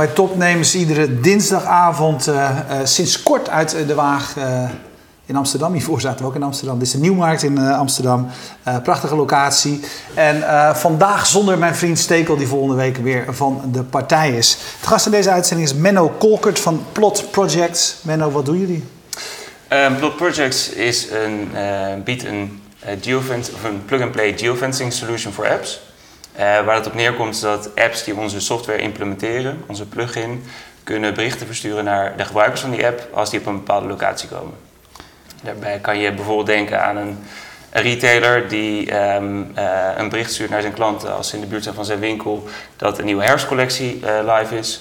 bij 0.00 0.08
Topnemers. 0.08 0.74
Iedere 0.74 1.20
dinsdagavond 1.20 2.28
uh, 2.28 2.34
uh, 2.34 2.76
sinds 2.84 3.22
kort 3.22 3.48
uit 3.48 3.76
de 3.86 3.94
Waag 3.94 4.34
in 5.26 5.36
Amsterdam. 5.36 5.72
Hiervoor 5.72 6.00
zaten 6.00 6.20
we 6.20 6.26
ook 6.26 6.34
in 6.34 6.42
Amsterdam. 6.42 6.78
Dit 6.78 6.86
is 6.86 6.92
de 6.92 6.98
Nieuwmarkt 6.98 7.42
in 7.42 7.58
Amsterdam. 7.58 8.26
prachtige 8.82 9.14
locatie. 9.14 9.80
En 10.14 10.44
vandaag 10.76 11.26
zonder 11.26 11.58
mijn 11.58 11.74
vriend 11.74 11.98
Stekel, 11.98 12.36
die 12.36 12.46
volgende 12.46 12.74
week 12.74 12.96
weer 12.96 13.24
van 13.28 13.62
de 13.72 13.82
partij 13.82 14.36
is. 14.36 14.58
Het 14.78 14.86
gast 14.88 15.06
in 15.06 15.12
deze 15.12 15.30
uitzending 15.30 15.68
is 15.68 15.74
Menno 15.74 16.08
Kolkert 16.18 16.58
van 16.58 16.84
Plot 16.92 17.30
Projects. 17.30 17.96
Menno, 18.02 18.30
wat 18.30 18.44
doen 18.44 18.58
jullie? 18.58 18.84
Um, 19.68 19.96
Plot 19.96 20.16
Projects 20.16 20.68
is 20.68 21.06
een, 21.10 21.50
biedt 22.04 22.24
een, 22.24 22.62
geofence, 23.00 23.52
of 23.54 23.64
een 23.64 23.84
plug-and-play 23.84 24.38
geofencing 24.38 24.92
solution 24.92 25.32
voor 25.32 25.48
apps. 25.48 25.80
Uh, 26.34 26.40
waar 26.40 26.74
het 26.74 26.86
op 26.86 26.94
neerkomt 26.94 27.34
is 27.34 27.40
dat 27.40 27.70
apps 27.76 28.04
die 28.04 28.16
onze 28.16 28.40
software 28.40 28.78
implementeren, 28.78 29.62
onze 29.66 29.86
plugin, 29.86 30.44
kunnen 30.84 31.14
berichten 31.14 31.46
versturen 31.46 31.84
naar 31.84 32.16
de 32.16 32.24
gebruikers 32.24 32.60
van 32.60 32.70
die 32.70 32.86
app 32.86 33.08
als 33.12 33.30
die 33.30 33.40
op 33.40 33.46
een 33.46 33.56
bepaalde 33.56 33.86
locatie 33.86 34.28
komen. 34.28 34.54
Daarbij 35.42 35.78
kan 35.78 35.98
je 35.98 36.12
bijvoorbeeld 36.12 36.46
denken 36.46 36.82
aan 36.82 36.96
een, 36.96 37.18
retailer 37.72 38.48
die 38.48 38.96
um, 39.14 39.52
uh, 39.58 39.88
een 39.96 40.08
bericht 40.08 40.32
stuurt 40.32 40.50
naar 40.50 40.60
zijn 40.60 40.72
klanten 40.72 41.16
als 41.16 41.28
ze 41.28 41.34
in 41.34 41.40
de 41.40 41.46
buurt 41.46 41.62
zijn 41.62 41.74
van 41.74 41.84
zijn 41.84 41.98
winkel 41.98 42.48
dat 42.76 42.98
een 42.98 43.04
nieuwe 43.04 43.24
herfstcollectie 43.24 44.00
uh, 44.04 44.36
live 44.38 44.58
is. 44.58 44.80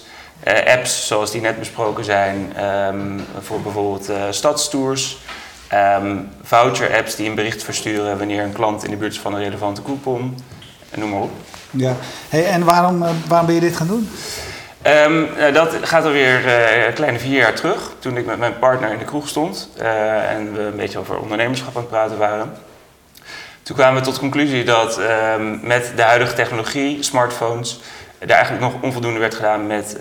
apps 0.66 1.08
zoals 1.08 1.32
die 1.32 1.42
net 1.42 1.60
besproken 1.60 2.04
zijn 2.04 2.64
um, 2.66 3.26
voor 3.40 3.62
bijvoorbeeld 3.62 4.12
stadstours. 4.30 5.18
Um, 5.74 6.30
voucher 6.44 6.96
apps 6.96 7.16
die 7.16 7.30
een 7.30 7.36
bericht 7.36 7.64
versturen 7.64 8.18
wanneer 8.18 8.44
een 8.44 8.54
klant 8.54 8.84
in 8.84 8.90
de 8.90 8.96
buurt 8.96 9.14
is 9.14 9.20
van 9.20 9.34
een 9.34 9.44
relevante 9.44 9.82
coupon 9.82 10.38
en 10.92 11.00
noem 11.00 11.10
maar 11.10 11.22
op. 11.22 11.32
Ja. 11.70 11.96
Hey, 12.30 12.46
en 12.46 12.64
waarom, 12.64 13.04
uh, 13.04 13.10
waarom 13.28 13.46
ben 13.46 13.56
je 13.56 13.62
dit 13.62 13.76
gaan 13.76 13.88
doen? 13.88 14.10
Um, 14.88 15.24
uh, 15.24 15.54
dat 15.54 15.76
gaat 15.82 16.04
alweer 16.04 16.46
uh, 16.46 16.86
een 16.86 16.94
kleine 16.94 17.20
vier 17.20 17.38
jaar 17.38 17.54
terug, 17.54 17.92
toen 18.00 18.18
ik 18.18 18.26
met 18.26 18.40
mijn 18.40 18.60
partner 18.60 18.92
in 18.92 18.98
de 18.98 19.06
kroeg 19.06 19.28
stond 19.28 19.70
en 19.78 20.54
we 20.54 20.62
een 20.62 20.76
beetje 20.76 21.00
over 21.00 21.20
ondernemerschap 21.20 21.76
aan 21.76 21.82
het 21.82 21.90
praten 21.90 22.18
waren. 22.18 22.54
Toen 23.64 23.76
kwamen 23.76 24.00
we 24.00 24.06
tot 24.06 24.14
de 24.14 24.20
conclusie 24.20 24.64
dat 24.64 25.00
um, 25.00 25.60
met 25.64 25.92
de 25.96 26.02
huidige 26.02 26.34
technologie, 26.34 27.04
smartphones, 27.04 27.80
er 28.18 28.30
eigenlijk 28.30 28.64
nog 28.64 28.82
onvoldoende 28.82 29.20
werd 29.20 29.36
gedaan 29.36 29.68
met 29.68 29.96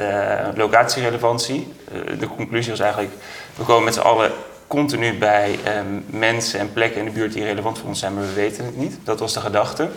locatierelevantie. 0.54 1.72
de 2.18 2.28
conclusie 2.36 2.70
was 2.70 2.80
eigenlijk, 2.80 3.12
we 3.56 3.64
komen 3.64 3.84
met 3.84 3.94
z'n 3.94 4.00
allen 4.00 4.32
continu 4.66 5.18
bij 5.18 5.58
um, 5.78 6.04
mensen 6.06 6.60
en 6.60 6.72
plekken 6.72 7.00
in 7.00 7.04
de 7.04 7.10
buurt 7.10 7.32
die 7.32 7.44
relevant 7.44 7.78
voor 7.78 7.88
ons 7.88 7.98
zijn, 7.98 8.14
maar 8.14 8.22
we 8.22 8.32
weten 8.32 8.64
het 8.64 8.76
niet. 8.76 8.98
Dat 9.04 9.20
was 9.20 9.32
de 9.32 9.40
gedachte. 9.40 9.88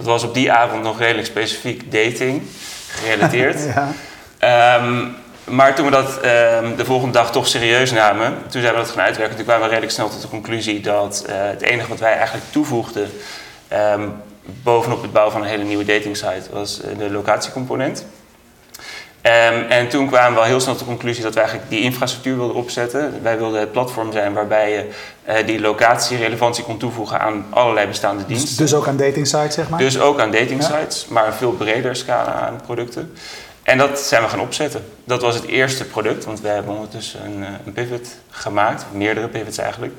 Dat 0.00 0.08
was 0.08 0.22
op 0.22 0.34
die 0.34 0.52
avond 0.52 0.82
nog 0.82 0.98
redelijk 0.98 1.26
specifiek 1.26 1.92
dating 1.92 2.42
gerelateerd. 2.88 3.60
ja. 4.40 4.76
um, 4.76 5.16
maar 5.44 5.74
toen 5.74 5.84
we 5.84 5.90
dat 5.90 6.16
um, 6.16 6.76
de 6.76 6.84
volgende 6.84 7.12
dag 7.12 7.32
toch 7.32 7.46
serieus 7.46 7.92
namen, 7.92 8.38
toen 8.48 8.60
zijn 8.60 8.74
we 8.74 8.80
dat 8.80 8.90
gaan 8.90 9.04
uitwerken. 9.04 9.36
Toen 9.36 9.44
kwamen 9.44 9.62
we 9.62 9.68
redelijk 9.68 9.92
snel 9.92 10.08
tot 10.08 10.22
de 10.22 10.28
conclusie 10.28 10.80
dat 10.80 11.24
uh, 11.28 11.34
het 11.36 11.62
enige 11.62 11.88
wat 11.88 11.98
wij 11.98 12.14
eigenlijk 12.14 12.44
toevoegden 12.50 13.10
um, 13.72 14.12
bovenop 14.62 15.02
het 15.02 15.12
bouwen 15.12 15.32
van 15.32 15.42
een 15.42 15.48
hele 15.48 15.64
nieuwe 15.64 15.84
datingsite 15.84 16.50
was 16.52 16.80
uh, 16.80 16.98
de 16.98 17.10
locatiecomponent. 17.10 18.04
Um, 19.22 19.66
en 19.68 19.88
toen 19.88 20.06
kwamen 20.06 20.32
we 20.32 20.38
al 20.38 20.44
heel 20.44 20.60
snel 20.60 20.74
tot 20.74 20.82
de 20.82 20.90
conclusie 20.90 21.22
dat 21.22 21.34
we 21.34 21.40
eigenlijk 21.40 21.70
die 21.70 21.80
infrastructuur 21.80 22.36
wilden 22.36 22.56
opzetten. 22.56 23.22
Wij 23.22 23.38
wilden 23.38 23.60
het 23.60 23.72
platform 23.72 24.12
zijn 24.12 24.32
waarbij 24.32 24.72
je 24.72 24.88
uh, 25.28 25.46
die 25.46 25.60
locatierelevantie 25.60 26.64
kon 26.64 26.78
toevoegen 26.78 27.20
aan 27.20 27.46
allerlei 27.50 27.86
bestaande 27.86 28.26
diensten. 28.26 28.48
Dus, 28.48 28.56
dus 28.56 28.74
ook 28.74 28.88
aan 28.88 28.96
dating 28.96 29.26
sites, 29.26 29.54
zeg 29.54 29.68
maar? 29.68 29.78
Dus 29.78 30.00
ook 30.00 30.20
aan 30.20 30.30
dating 30.30 30.62
sites, 30.62 31.04
ja. 31.08 31.12
maar 31.14 31.26
een 31.26 31.32
veel 31.32 31.52
breder 31.52 31.96
scala 31.96 32.32
aan 32.32 32.60
producten. 32.66 33.12
En 33.62 33.78
dat 33.78 33.98
zijn 33.98 34.22
we 34.22 34.28
gaan 34.28 34.40
opzetten. 34.40 34.84
Dat 35.04 35.22
was 35.22 35.34
het 35.34 35.44
eerste 35.44 35.84
product, 35.84 36.24
want 36.24 36.40
we 36.40 36.48
hebben 36.48 36.74
ondertussen 36.74 37.24
een, 37.24 37.44
een 37.66 37.72
pivot 37.72 38.08
gemaakt, 38.30 38.84
meerdere 38.92 39.28
pivots 39.28 39.58
eigenlijk. 39.58 39.92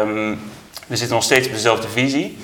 Um, 0.00 0.40
we 0.86 0.96
zitten 0.96 1.14
nog 1.14 1.24
steeds 1.24 1.46
op 1.46 1.52
dezelfde 1.52 1.88
visie. 1.88 2.38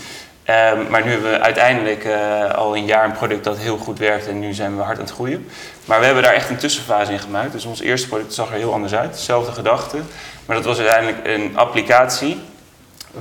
Um, 0.48 0.90
maar 0.90 1.04
nu 1.04 1.10
hebben 1.10 1.30
we 1.30 1.40
uiteindelijk 1.40 2.04
uh, 2.04 2.50
al 2.50 2.76
een 2.76 2.84
jaar 2.84 3.04
een 3.04 3.12
product 3.12 3.44
dat 3.44 3.58
heel 3.58 3.76
goed 3.76 3.98
werkt 3.98 4.26
en 4.26 4.38
nu 4.38 4.52
zijn 4.52 4.76
we 4.76 4.82
hard 4.82 4.98
aan 4.98 5.04
het 5.04 5.12
groeien. 5.12 5.48
Maar 5.84 5.98
we 5.98 6.04
hebben 6.04 6.22
daar 6.22 6.34
echt 6.34 6.50
een 6.50 6.56
tussenfase 6.56 7.12
in 7.12 7.18
gemaakt. 7.18 7.52
Dus 7.52 7.64
ons 7.64 7.80
eerste 7.80 8.08
product 8.08 8.34
zag 8.34 8.48
er 8.48 8.56
heel 8.56 8.72
anders 8.72 8.94
uit, 8.94 9.12
dezelfde 9.12 9.52
gedachte. 9.52 9.96
Maar 10.46 10.56
dat 10.56 10.64
was 10.64 10.78
uiteindelijk 10.78 11.18
een 11.26 11.56
applicatie 11.56 12.40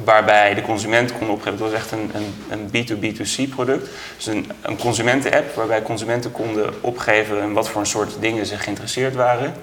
waarbij 0.04 0.54
de 0.54 0.62
consument 0.62 1.18
kon 1.18 1.30
opgeven. 1.30 1.52
Het 1.52 1.60
was 1.60 1.72
echt 1.72 1.92
een, 1.92 2.12
een, 2.14 2.34
een 2.50 2.68
B2B2C 2.68 3.50
product. 3.50 3.90
Dus 4.16 4.26
een, 4.26 4.52
een 4.62 4.78
consumenten-app 4.78 5.56
waarbij 5.56 5.82
consumenten 5.82 6.32
konden 6.32 6.74
opgeven 6.82 7.54
wat 7.54 7.70
voor 7.70 7.82
een 7.82 7.88
soort 7.88 8.16
dingen 8.20 8.46
ze 8.46 8.58
geïnteresseerd 8.58 9.16
waren. 9.16 9.54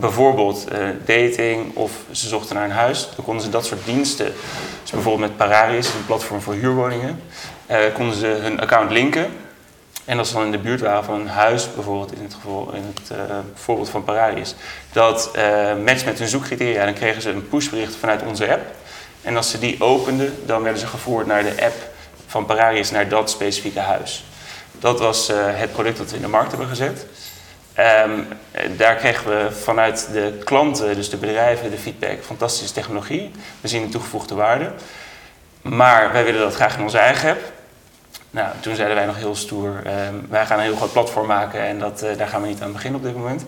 Bijvoorbeeld 0.00 0.66
uh, 0.72 0.78
dating 1.04 1.76
of 1.76 1.92
ze 2.10 2.28
zochten 2.28 2.54
naar 2.54 2.64
een 2.64 2.70
huis. 2.70 3.08
Dan 3.16 3.24
konden 3.24 3.44
ze 3.44 3.50
dat 3.50 3.66
soort 3.66 3.84
diensten, 3.84 4.32
dus 4.82 4.90
bijvoorbeeld 4.90 5.28
met 5.28 5.36
Pararius, 5.36 5.86
een 5.86 6.06
platform 6.06 6.40
voor 6.40 6.54
huurwoningen, 6.54 7.22
uh, 7.70 7.76
konden 7.94 8.16
ze 8.16 8.26
hun 8.26 8.60
account 8.60 8.90
linken. 8.90 9.26
En 10.04 10.18
als 10.18 10.28
ze 10.28 10.34
dan 10.34 10.44
in 10.44 10.50
de 10.50 10.58
buurt 10.58 10.80
waren 10.80 11.04
van 11.04 11.20
een 11.20 11.28
huis, 11.28 11.74
bijvoorbeeld 11.74 12.12
in 12.12 12.22
het, 12.22 12.34
geval, 12.34 12.72
in 12.72 12.94
het 12.94 13.10
uh, 13.12 13.36
voorbeeld 13.54 13.88
van 13.88 14.04
Pararius, 14.04 14.54
dat 14.92 15.30
matcht 15.84 16.04
met 16.04 16.18
hun 16.18 16.28
zoekcriteria, 16.28 16.84
dan 16.84 16.94
kregen 16.94 17.22
ze 17.22 17.30
een 17.30 17.48
pushbericht 17.48 17.96
vanuit 17.96 18.22
onze 18.22 18.52
app. 18.52 18.66
En 19.22 19.36
als 19.36 19.50
ze 19.50 19.58
die 19.58 19.82
openden, 19.82 20.34
dan 20.46 20.62
werden 20.62 20.80
ze 20.80 20.86
gevoerd 20.86 21.26
naar 21.26 21.42
de 21.42 21.64
app 21.64 21.74
van 22.26 22.46
Pararius, 22.46 22.90
naar 22.90 23.08
dat 23.08 23.30
specifieke 23.30 23.80
huis. 23.80 24.24
Dat 24.78 24.98
was 24.98 25.30
het 25.34 25.72
product 25.72 25.98
dat 25.98 26.10
we 26.10 26.16
in 26.16 26.22
de 26.22 26.28
markt 26.28 26.50
hebben 26.50 26.68
gezet. 26.68 27.06
Um, 27.78 28.28
daar 28.76 28.94
kregen 28.94 29.30
we 29.30 29.52
vanuit 29.52 30.08
de 30.12 30.38
klanten, 30.44 30.94
dus 30.94 31.10
de 31.10 31.16
bedrijven, 31.16 31.70
de 31.70 31.78
feedback: 31.78 32.22
fantastische 32.22 32.74
technologie. 32.74 33.30
We 33.60 33.68
zien 33.68 33.82
een 33.82 33.90
toegevoegde 33.90 34.34
waarde. 34.34 34.72
Maar 35.62 36.12
wij 36.12 36.24
willen 36.24 36.40
dat 36.40 36.54
graag 36.54 36.76
in 36.76 36.82
onze 36.82 36.98
eigen 36.98 37.30
app. 37.30 37.40
Nou, 38.30 38.48
toen 38.60 38.74
zeiden 38.74 38.96
wij 38.96 39.06
nog 39.06 39.16
heel 39.16 39.34
stoer: 39.34 39.82
um, 40.08 40.26
wij 40.28 40.46
gaan 40.46 40.58
een 40.58 40.64
heel 40.64 40.76
groot 40.76 40.92
platform 40.92 41.26
maken 41.26 41.60
en 41.60 41.78
dat, 41.78 42.02
uh, 42.02 42.16
daar 42.16 42.28
gaan 42.28 42.42
we 42.42 42.48
niet 42.48 42.62
aan 42.62 42.72
beginnen 42.72 43.00
op 43.00 43.06
dit 43.06 43.16
moment. 43.16 43.44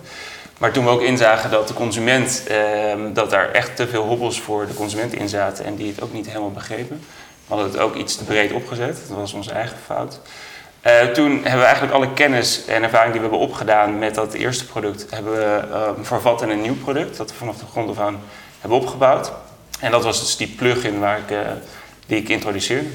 Maar 0.57 0.71
toen 0.71 0.85
we 0.85 0.89
ook 0.89 1.01
inzagen 1.01 1.51
dat 1.51 1.67
de 1.67 1.73
consument, 1.73 2.43
um, 2.91 3.13
dat 3.13 3.29
daar 3.29 3.51
echt 3.51 3.75
te 3.75 3.87
veel 3.87 4.03
hobbels 4.03 4.41
voor 4.41 4.67
de 4.67 4.73
consument 4.73 5.13
in 5.13 5.29
zaten 5.29 5.65
en 5.65 5.75
die 5.75 5.91
het 5.91 6.01
ook 6.01 6.13
niet 6.13 6.27
helemaal 6.27 6.51
begrepen, 6.51 7.03
we 7.47 7.53
hadden 7.53 7.71
het 7.71 7.79
ook 7.79 7.95
iets 7.95 8.15
te 8.15 8.23
breed 8.23 8.51
opgezet. 8.51 8.99
Dat 9.07 9.17
was 9.17 9.33
onze 9.33 9.51
eigen 9.51 9.77
fout. 9.85 10.19
Uh, 10.87 11.01
toen 11.01 11.31
hebben 11.31 11.59
we 11.59 11.65
eigenlijk 11.65 11.93
alle 11.93 12.13
kennis 12.13 12.65
en 12.65 12.83
ervaring 12.83 13.11
die 13.11 13.21
we 13.21 13.27
hebben 13.27 13.47
opgedaan 13.47 13.99
met 13.99 14.15
dat 14.15 14.33
eerste 14.33 14.65
product, 14.65 15.05
hebben 15.09 15.33
we 15.33 15.61
uh, 15.69 15.89
vervat 16.01 16.41
in 16.41 16.49
een 16.49 16.61
nieuw 16.61 16.75
product 16.75 17.17
dat 17.17 17.29
we 17.29 17.35
vanaf 17.35 17.57
de 17.57 17.65
grond 17.71 17.97
af 17.97 18.13
hebben 18.59 18.79
opgebouwd. 18.79 19.31
En 19.79 19.91
dat 19.91 20.03
was 20.03 20.19
dus 20.19 20.37
die 20.37 20.47
plugin 20.47 20.99
waar 20.99 21.17
ik, 21.17 21.31
uh, 21.31 21.39
die 22.05 22.17
ik 22.17 22.29
introduceerde. 22.29 22.89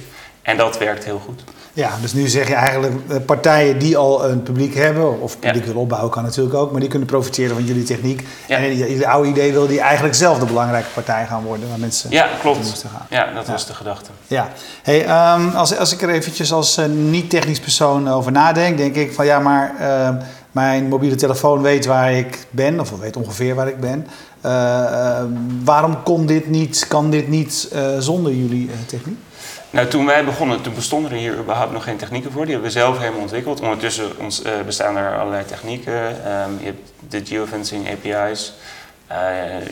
En 0.46 0.56
dat 0.56 0.78
werkt 0.78 1.04
heel 1.04 1.20
goed. 1.24 1.44
Ja, 1.72 1.90
dus 2.00 2.12
nu 2.12 2.28
zeg 2.28 2.48
je 2.48 2.54
eigenlijk 2.54 3.26
partijen 3.26 3.78
die 3.78 3.96
al 3.96 4.24
een 4.24 4.42
publiek 4.42 4.74
hebben, 4.74 5.20
of 5.20 5.38
publiek 5.38 5.60
ja. 5.60 5.66
willen 5.66 5.82
opbouwen 5.82 6.10
kan 6.10 6.22
natuurlijk 6.22 6.54
ook, 6.54 6.70
maar 6.70 6.80
die 6.80 6.88
kunnen 6.88 7.08
profiteren 7.08 7.54
van 7.54 7.64
jullie 7.64 7.82
techniek. 7.82 8.26
Ja. 8.48 8.56
En 8.56 8.76
jullie 8.76 9.08
oude 9.08 9.28
idee 9.28 9.52
wil 9.52 9.66
die 9.66 9.80
eigenlijk 9.80 10.14
zelf 10.14 10.38
de 10.38 10.44
belangrijke 10.44 10.88
partij 10.94 11.26
gaan 11.26 11.42
worden 11.42 11.68
waar 11.68 11.78
mensen 11.78 12.10
ja, 12.10 12.28
klopt. 12.40 12.64
moesten 12.64 12.90
gaan. 12.90 13.06
Ja, 13.10 13.32
dat 13.32 13.46
ja. 13.46 13.52
was 13.52 13.66
de 13.66 13.74
gedachte. 13.74 14.10
Ja, 14.26 14.48
hey, 14.82 15.34
um, 15.34 15.48
als, 15.48 15.76
als 15.76 15.92
ik 15.92 16.02
er 16.02 16.08
eventjes 16.08 16.52
als 16.52 16.78
uh, 16.78 16.84
niet-technisch 16.86 17.60
persoon 17.60 18.08
over 18.08 18.32
nadenk, 18.32 18.76
denk 18.76 18.94
ik 18.94 19.12
van 19.12 19.26
ja, 19.26 19.38
maar 19.38 19.74
uh, 19.80 20.08
mijn 20.50 20.88
mobiele 20.88 21.16
telefoon 21.16 21.62
weet 21.62 21.86
waar 21.86 22.12
ik 22.12 22.46
ben, 22.50 22.80
of 22.80 22.90
weet 22.90 23.16
ongeveer 23.16 23.54
waar 23.54 23.68
ik 23.68 23.80
ben. 23.80 24.06
Uh, 24.46 24.52
uh, 24.52 25.22
waarom 25.64 26.02
kon 26.02 26.26
dit 26.26 26.48
niet, 26.48 26.84
kan 26.88 27.10
dit 27.10 27.28
niet 27.28 27.68
zonder 27.98 28.32
jullie 28.32 28.70
techniek? 28.86 29.18
Nou, 29.70 29.88
toen 29.88 30.06
wij 30.06 30.24
begonnen, 30.24 30.60
toen 30.60 30.74
bestonden 30.74 31.10
er 31.10 31.16
hier 31.16 31.38
überhaupt 31.38 31.72
nog 31.72 31.84
geen 31.84 31.96
technieken 31.96 32.32
voor. 32.32 32.42
Die 32.44 32.52
hebben 32.52 32.72
we 32.72 32.78
zelf 32.78 32.98
helemaal 32.98 33.20
ontwikkeld. 33.20 33.60
Ondertussen 33.60 34.18
ons, 34.18 34.42
uh, 34.42 34.52
bestaan 34.66 34.96
er 34.96 35.18
allerlei 35.18 35.44
technieken. 35.44 35.92
Um, 35.92 36.58
je 36.58 36.64
hebt 36.64 36.92
de 37.08 37.24
geofencing 37.24 37.88
API's. 37.90 38.52
Uh, 39.10 39.16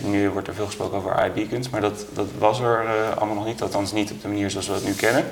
nu 0.00 0.31
wordt 0.31 0.49
er 0.49 0.55
veel 0.55 0.67
gesproken 0.67 0.96
over 0.96 1.25
iBeacons, 1.25 1.69
maar 1.69 1.81
dat, 1.81 2.06
dat 2.12 2.26
was 2.38 2.61
er 2.61 2.85
uh, 2.85 3.17
allemaal 3.17 3.35
nog 3.35 3.46
niet. 3.46 3.62
Althans 3.62 3.93
niet 3.93 4.11
op 4.11 4.23
de 4.23 4.29
manier 4.29 4.50
zoals 4.50 4.67
we 4.67 4.75
het 4.75 4.85
nu 4.85 4.93
kennen. 4.93 5.25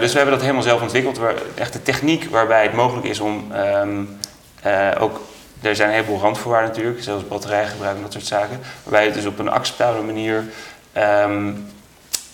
dus 0.00 0.10
we 0.10 0.16
hebben 0.16 0.34
dat 0.34 0.40
helemaal 0.40 0.62
zelf 0.62 0.82
ontwikkeld. 0.82 1.18
Waar, 1.18 1.34
echt 1.54 1.72
de 1.72 1.82
techniek 1.82 2.24
waarbij 2.30 2.62
het 2.62 2.72
mogelijk 2.72 3.06
is 3.06 3.20
om 3.20 3.52
um, 3.52 4.18
ook... 4.98 5.20
Er 5.62 5.76
zijn 5.76 5.88
een 5.88 5.94
heleboel 5.94 6.20
randvoorwaarden 6.20 6.70
natuurlijk, 6.70 7.02
zoals 7.02 7.28
batterijgebruik 7.28 7.96
en 7.96 8.02
dat 8.02 8.12
soort 8.12 8.26
zaken. 8.26 8.60
Waarbij 8.82 9.06
je 9.06 9.12
dus 9.12 9.26
op 9.26 9.38
een 9.38 9.50
acceptabele 9.50 10.04
manier... 10.04 10.44
Um, 10.96 11.66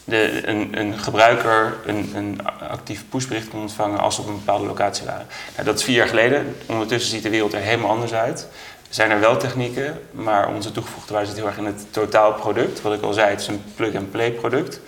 de, 0.09 0.49
een, 0.49 0.79
een, 0.79 0.99
gebruiker 0.99 1.77
een, 1.87 2.13
een, 2.15 2.41
actief 2.71 3.05
pushbericht 3.09 3.49
kon 3.49 3.61
ontvangen 3.61 4.01
als 4.01 4.15
ze 4.15 4.21
op 4.21 4.29
een 4.29 4.35
bepaalde 4.39 4.67
locatie 4.67 5.07
waren. 5.07 5.27
Nou, 5.55 5.67
dat 5.67 5.79
is 5.79 5.85
vier 5.85 5.97
jaar 5.97 6.09
geleden. 6.09 6.57
Ondertussen 6.67 7.11
ziet 7.11 7.23
de 7.23 7.31
wereld 7.31 7.53
er 7.53 7.61
helemaal 7.61 7.91
anders 7.91 8.13
uit. 8.15 8.49
Er 8.89 8.95
zijn 8.95 9.11
er 9.11 9.21
wel 9.21 9.37
technieken, 9.37 10.01
maar 10.11 10.49
onze 10.49 10.73
toegevoegde 10.73 11.13
waarde 11.13 11.29
zit 11.29 11.37
heel 11.37 11.47
erg 11.47 11.57
in 11.57 11.65
het 11.65 11.87
totaalproduct. 11.91 12.83
Wat 12.83 12.93
ik 12.93 13.03
al 13.03 13.13
zei, 13.13 13.31
het 13.31 13.41
is 13.41 13.47
een 13.47 13.63
plug-and-play 13.77 14.31
product. 14.31 14.81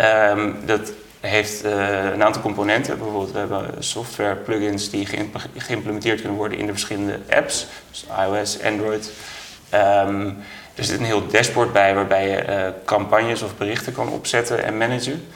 Um, 0.00 0.56
dat 0.66 0.92
heeft 1.20 1.64
een 1.64 2.22
aantal 2.22 2.42
componenten. 2.42 2.98
Bijvoorbeeld, 2.98 3.32
we 3.32 3.38
hebben 3.38 3.74
software 3.78 4.34
plugins 4.34 4.90
die 4.90 5.06
geïmplementeerd 5.56 6.20
kunnen 6.20 6.38
worden 6.38 6.58
in 6.58 6.66
de 6.66 6.72
verschillende 6.72 7.18
apps. 7.30 7.66
Dus 7.90 8.06
iOS, 8.18 8.62
Android. 8.62 9.10
Ehm, 9.70 10.30
er 10.74 10.84
zit 10.84 10.98
een 10.98 11.04
heel 11.04 11.26
dashboard 11.26 11.72
bij 11.72 11.94
waarbij 11.94 12.28
je 12.28 12.72
campagnes 12.84 13.42
of 13.42 13.56
berichten 13.56 13.92
kan 13.92 14.08
opzetten 14.08 14.64
en 14.64 14.78
managen. 14.78 15.28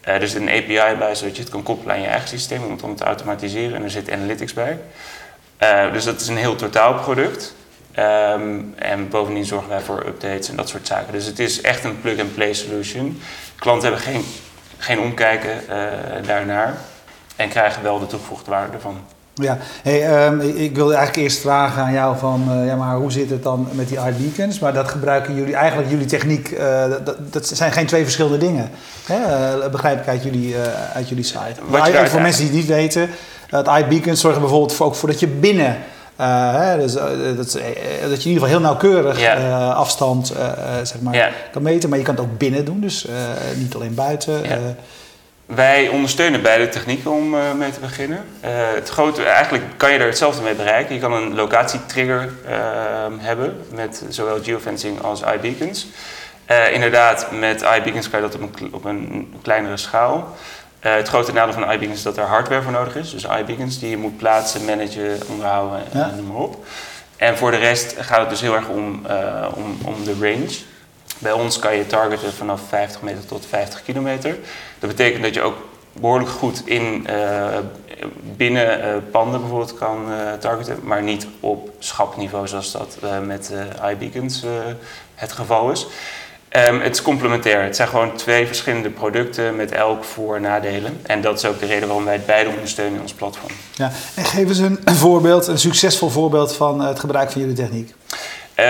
er 0.00 0.28
zit 0.28 0.40
een 0.40 0.48
API 0.48 0.96
bij 0.98 1.14
zodat 1.14 1.36
je 1.36 1.42
het 1.42 1.50
kan 1.50 1.62
koppelen 1.62 1.94
aan 1.94 2.00
je 2.00 2.06
eigen 2.06 2.28
systeem 2.28 2.62
om 2.64 2.70
het 2.70 2.96
te 2.96 3.04
automatiseren. 3.04 3.76
En 3.76 3.82
er 3.82 3.90
zit 3.90 4.10
analytics 4.10 4.52
bij. 4.52 4.78
dus 5.92 6.04
dat 6.04 6.20
is 6.20 6.28
een 6.28 6.36
heel 6.36 6.56
totaal 6.56 6.94
product. 6.94 7.54
Ehm, 7.92 8.60
en 8.74 9.08
bovendien 9.08 9.44
zorgen 9.44 9.68
wij 9.68 9.80
voor 9.80 10.06
updates 10.06 10.48
en 10.48 10.56
dat 10.56 10.68
soort 10.68 10.86
zaken. 10.86 11.12
Dus 11.12 11.26
het 11.26 11.38
is 11.38 11.60
echt 11.60 11.84
een 11.84 12.00
plug-and-play 12.00 12.52
solution. 12.52 13.22
Klanten 13.56 13.88
hebben 13.88 14.06
geen, 14.06 14.24
geen 14.78 15.00
omkijken 15.00 15.60
daarnaar 16.26 16.76
en 17.36 17.48
krijgen 17.48 17.82
wel 17.82 17.98
de 17.98 18.06
toegevoegde 18.06 18.50
waarde 18.50 18.72
ervan. 18.72 19.04
Ja, 19.34 19.58
hey, 19.82 20.06
ehm, 20.06 20.40
ik 20.40 20.76
wilde 20.76 20.94
eigenlijk 20.94 21.26
eerst 21.26 21.40
vragen 21.40 21.82
aan 21.82 21.92
jou 21.92 22.18
van, 22.18 22.44
uh, 22.48 22.66
ja, 22.66 22.76
maar 22.76 22.96
hoe 22.96 23.12
zit 23.12 23.30
het 23.30 23.42
dan 23.42 23.68
met 23.72 23.88
die 23.88 23.98
iBeacons? 23.98 24.58
Maar 24.58 24.72
dat 24.72 24.88
gebruiken 24.88 25.34
jullie, 25.34 25.54
eigenlijk 25.54 25.90
jullie 25.90 26.06
techniek, 26.06 26.50
uh, 26.50 26.84
dat, 27.04 27.16
dat, 27.32 27.46
zijn 27.46 27.72
geen 27.72 27.86
twee 27.86 28.02
verschillende 28.02 28.38
dingen. 28.38 28.70
Hè? 29.06 29.18
begrijp 29.70 30.00
ik 30.00 30.08
uit 30.08 30.22
jullie, 30.22 30.54
uit 30.94 31.08
jullie 31.08 31.24
site. 31.24 31.54
Wat 31.68 32.08
voor 32.08 32.20
mensen 32.20 32.42
die 32.42 32.50
het 32.50 32.60
niet 32.60 32.76
weten, 32.76 33.08
het 33.48 33.66
iBeacons 33.66 34.20
zorgen 34.20 34.40
bijvoorbeeld 34.40 34.80
ook 34.80 34.94
voor 34.94 35.08
dat 35.08 35.20
je 35.20 35.28
binnen 35.28 35.76
uh, 36.20 36.74
dus, 36.74 36.96
uh, 36.96 37.02
dat, 37.36 37.56
uh, 37.56 37.62
dat, 38.08 38.22
je 38.22 38.28
in 38.28 38.32
ieder 38.32 38.32
geval 38.32 38.48
heel 38.48 38.60
nauwkeurig 38.60 39.20
afstand 39.74 40.32
zeg 40.82 41.00
maar, 41.00 41.32
kan 41.52 41.62
meten. 41.62 41.88
Maar 41.88 41.98
je 41.98 42.04
kan 42.04 42.14
het 42.14 42.24
ook 42.24 42.38
binnen 42.38 42.64
doen, 42.64 42.80
dus 42.80 43.06
niet 43.56 43.74
alleen 43.74 43.94
buiten. 43.94 44.42
Wij 45.54 45.88
ondersteunen 45.88 46.42
beide 46.42 46.68
technieken 46.68 47.10
om 47.10 47.30
mee 47.58 47.70
te 47.70 47.80
beginnen. 47.80 48.24
het 48.74 48.88
grote, 48.88 49.22
eigenlijk 49.22 49.64
kan 49.76 49.92
je 49.92 49.98
er 49.98 50.06
hetzelfde 50.06 50.42
mee 50.42 50.54
bereiken. 50.54 50.94
Je 50.94 51.00
kan 51.00 51.12
een 51.12 51.34
locatietrigger 51.34 52.32
ehm, 52.46 53.18
hebben 53.18 53.64
met 53.74 54.04
zowel 54.08 54.42
geofencing 54.42 55.02
als 55.02 55.20
iBeacons. 55.20 55.86
inderdaad, 56.72 57.30
met 57.30 57.60
iBeacons 57.60 58.10
kan 58.10 58.22
je 58.22 58.28
dat 58.28 58.40
op 58.40 58.60
een, 58.60 58.74
op 58.74 58.84
een 58.84 59.34
kleinere 59.42 59.76
schaal. 59.76 60.36
Het 60.80 61.08
grote 61.08 61.32
nadeel 61.32 61.54
van 61.54 61.70
iBeacons 61.72 61.96
is 61.96 62.02
dat 62.02 62.16
er 62.16 62.24
hardware 62.24 62.62
voor 62.62 62.72
nodig 62.72 62.96
is. 62.96 63.10
Dus 63.10 63.24
iBeacons 63.24 63.78
die 63.78 63.90
je 63.90 63.96
moet 63.96 64.16
plaatsen, 64.16 64.64
managen, 64.64 65.20
onderhouden 65.28 65.92
en 65.92 66.12
noem 66.16 66.26
maar 66.26 66.42
op. 66.42 66.64
En 67.16 67.36
voor 67.36 67.50
de 67.50 67.56
rest 67.56 67.94
gaat 67.98 68.20
het 68.20 68.30
dus 68.30 68.40
heel 68.40 68.54
erg 68.54 68.68
om, 68.68 69.06
om, 69.54 69.78
om 69.84 70.04
de 70.04 70.14
range. 70.20 70.70
Bij 71.22 71.32
ons 71.32 71.58
kan 71.58 71.76
je 71.76 71.86
targeten 71.86 72.32
vanaf 72.32 72.60
50 72.68 73.02
meter 73.02 73.26
tot 73.26 73.46
50 73.48 73.82
kilometer. 73.82 74.38
Dat 74.78 74.90
betekent 74.90 75.22
dat 75.22 75.34
je 75.34 75.42
ook 75.42 75.56
behoorlijk 75.92 76.30
goed 76.30 76.62
in 76.64 77.06
uh, 77.10 77.46
binnen 78.36 79.04
panden 79.10 79.40
bijvoorbeeld 79.40 79.74
kan 79.74 80.04
targeten, 80.38 80.78
maar 80.82 81.02
niet 81.02 81.26
op 81.40 81.70
schapniveau 81.78 82.48
zoals 82.48 82.72
dat 82.72 82.98
met 83.24 83.52
iBeacons 83.90 84.44
het 85.14 85.32
geval 85.32 85.70
is. 85.70 85.86
Um, 86.56 86.80
het 86.80 86.94
is 86.94 87.02
complementair. 87.02 87.62
Het 87.62 87.76
zijn 87.76 87.88
gewoon 87.88 88.16
twee 88.16 88.46
verschillende 88.46 88.90
producten 88.90 89.56
met 89.56 89.72
elk 89.72 90.04
voor- 90.04 90.36
en 90.36 90.42
nadelen. 90.42 91.00
En 91.02 91.20
dat 91.20 91.38
is 91.38 91.44
ook 91.44 91.60
de 91.60 91.66
reden 91.66 91.86
waarom 91.86 92.04
wij 92.04 92.14
het 92.14 92.26
beide 92.26 92.50
ondersteunen 92.50 92.94
in 92.94 93.00
ons 93.00 93.12
platform. 93.12 93.52
Ja, 93.74 93.92
en 94.14 94.24
geef 94.24 94.48
eens 94.48 94.58
een 94.58 94.78
voorbeeld, 95.04 95.46
een 95.46 95.58
succesvol 95.58 96.08
voorbeeld 96.08 96.56
van 96.56 96.80
het 96.80 97.00
gebruik 97.00 97.30
van 97.30 97.40
jullie 97.40 97.56
techniek. 97.56 97.94
Um, 98.56 98.66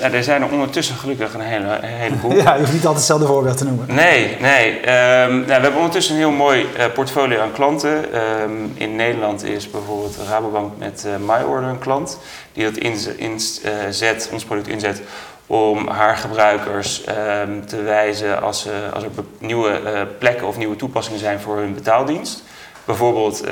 nou, 0.00 0.12
er 0.12 0.24
zijn 0.24 0.42
er 0.42 0.50
ondertussen 0.50 0.96
gelukkig 0.96 1.34
een, 1.34 1.40
hele, 1.40 1.66
een 1.66 1.88
heleboel. 1.88 2.34
ja, 2.42 2.54
je 2.54 2.58
hoeft 2.58 2.72
niet 2.72 2.86
altijd 2.86 2.96
hetzelfde 2.96 3.26
voorbeeld 3.26 3.56
te 3.56 3.64
noemen. 3.64 3.94
Nee, 3.94 4.36
nee. 4.40 4.76
Um, 4.78 4.84
nou, 4.84 5.46
we 5.46 5.52
hebben 5.52 5.76
ondertussen 5.76 6.14
een 6.14 6.20
heel 6.20 6.30
mooi 6.30 6.66
uh, 6.78 6.84
portfolio 6.94 7.40
aan 7.40 7.52
klanten. 7.52 8.04
in 8.74 8.96
Nederland 8.96 9.44
is 9.44 9.70
bijvoorbeeld 9.70 10.16
Rabobank 10.28 10.78
met 10.78 11.04
uh, 11.06 11.12
MyOrder 11.16 11.68
een 11.68 11.78
klant 11.78 12.18
die 12.52 12.64
dat 12.64 12.76
inzet, 12.76 13.16
inzet, 13.16 14.28
ons 14.32 14.44
product 14.44 14.68
inzet 14.68 15.02
om 15.46 15.88
haar 15.88 16.16
gebruikers 16.16 17.04
te 17.66 17.82
wijzen 17.84 18.42
als, 18.42 18.68
als 18.92 19.04
er 19.04 19.10
nieuwe 19.38 19.80
plekken 20.18 20.46
of 20.46 20.56
nieuwe 20.56 20.76
toepassingen 20.76 21.20
zijn 21.20 21.40
voor 21.40 21.56
hun 21.56 21.74
betaaldienst. 21.74 22.42
Bijvoorbeeld 22.84 23.44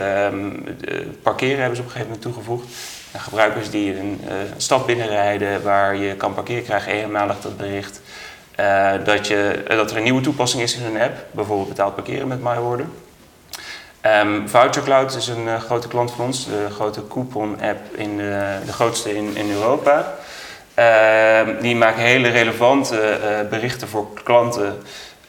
parkeren 1.23 1.59
hebben 1.59 1.77
ze 1.77 1.83
op 1.83 1.89
een 1.89 1.93
gegeven 1.93 2.01
moment 2.01 2.23
toegevoegd. 2.23 2.67
Gebruikers 3.17 3.71
die 3.71 3.99
een 3.99 4.21
uh, 4.25 4.33
stad 4.57 4.87
binnenrijden 4.87 5.63
waar 5.63 5.97
je 5.97 6.15
kan 6.15 6.35
parkeren 6.35 6.63
krijgen 6.63 6.93
eenmalig 6.93 7.41
dat 7.41 7.57
bericht. 7.57 8.01
dat, 9.05 9.27
je, 9.27 9.63
dat 9.69 9.91
er 9.91 9.97
een 9.97 10.03
nieuwe 10.03 10.21
toepassing 10.21 10.63
is 10.63 10.77
in 10.77 10.83
hun 10.83 11.03
app, 11.03 11.17
bijvoorbeeld 11.31 11.69
betaald 11.69 11.95
parkeren 11.95 12.29
met 12.29 12.43
MyOrder. 12.43 12.87
Um, 14.07 14.49
VoucherCloud 14.49 15.15
is 15.15 15.29
een 15.29 15.61
grote 15.61 15.89
klant 15.89 16.11
van 16.11 16.25
ons, 16.25 16.45
de 16.45 16.67
grote 16.71 17.09
coupon-app, 17.09 17.97
in 17.97 18.17
de, 18.17 18.59
de 18.67 18.73
grootste 18.73 19.17
in, 19.17 19.37
in 19.37 19.51
Europa. 19.51 20.15
Ehm, 20.75 21.61
die 21.61 21.77
maken 21.77 22.03
hele 22.03 22.29
relevante 22.29 23.19
berichten 23.51 23.89
voor 23.89 24.07
klanten. 24.23 24.83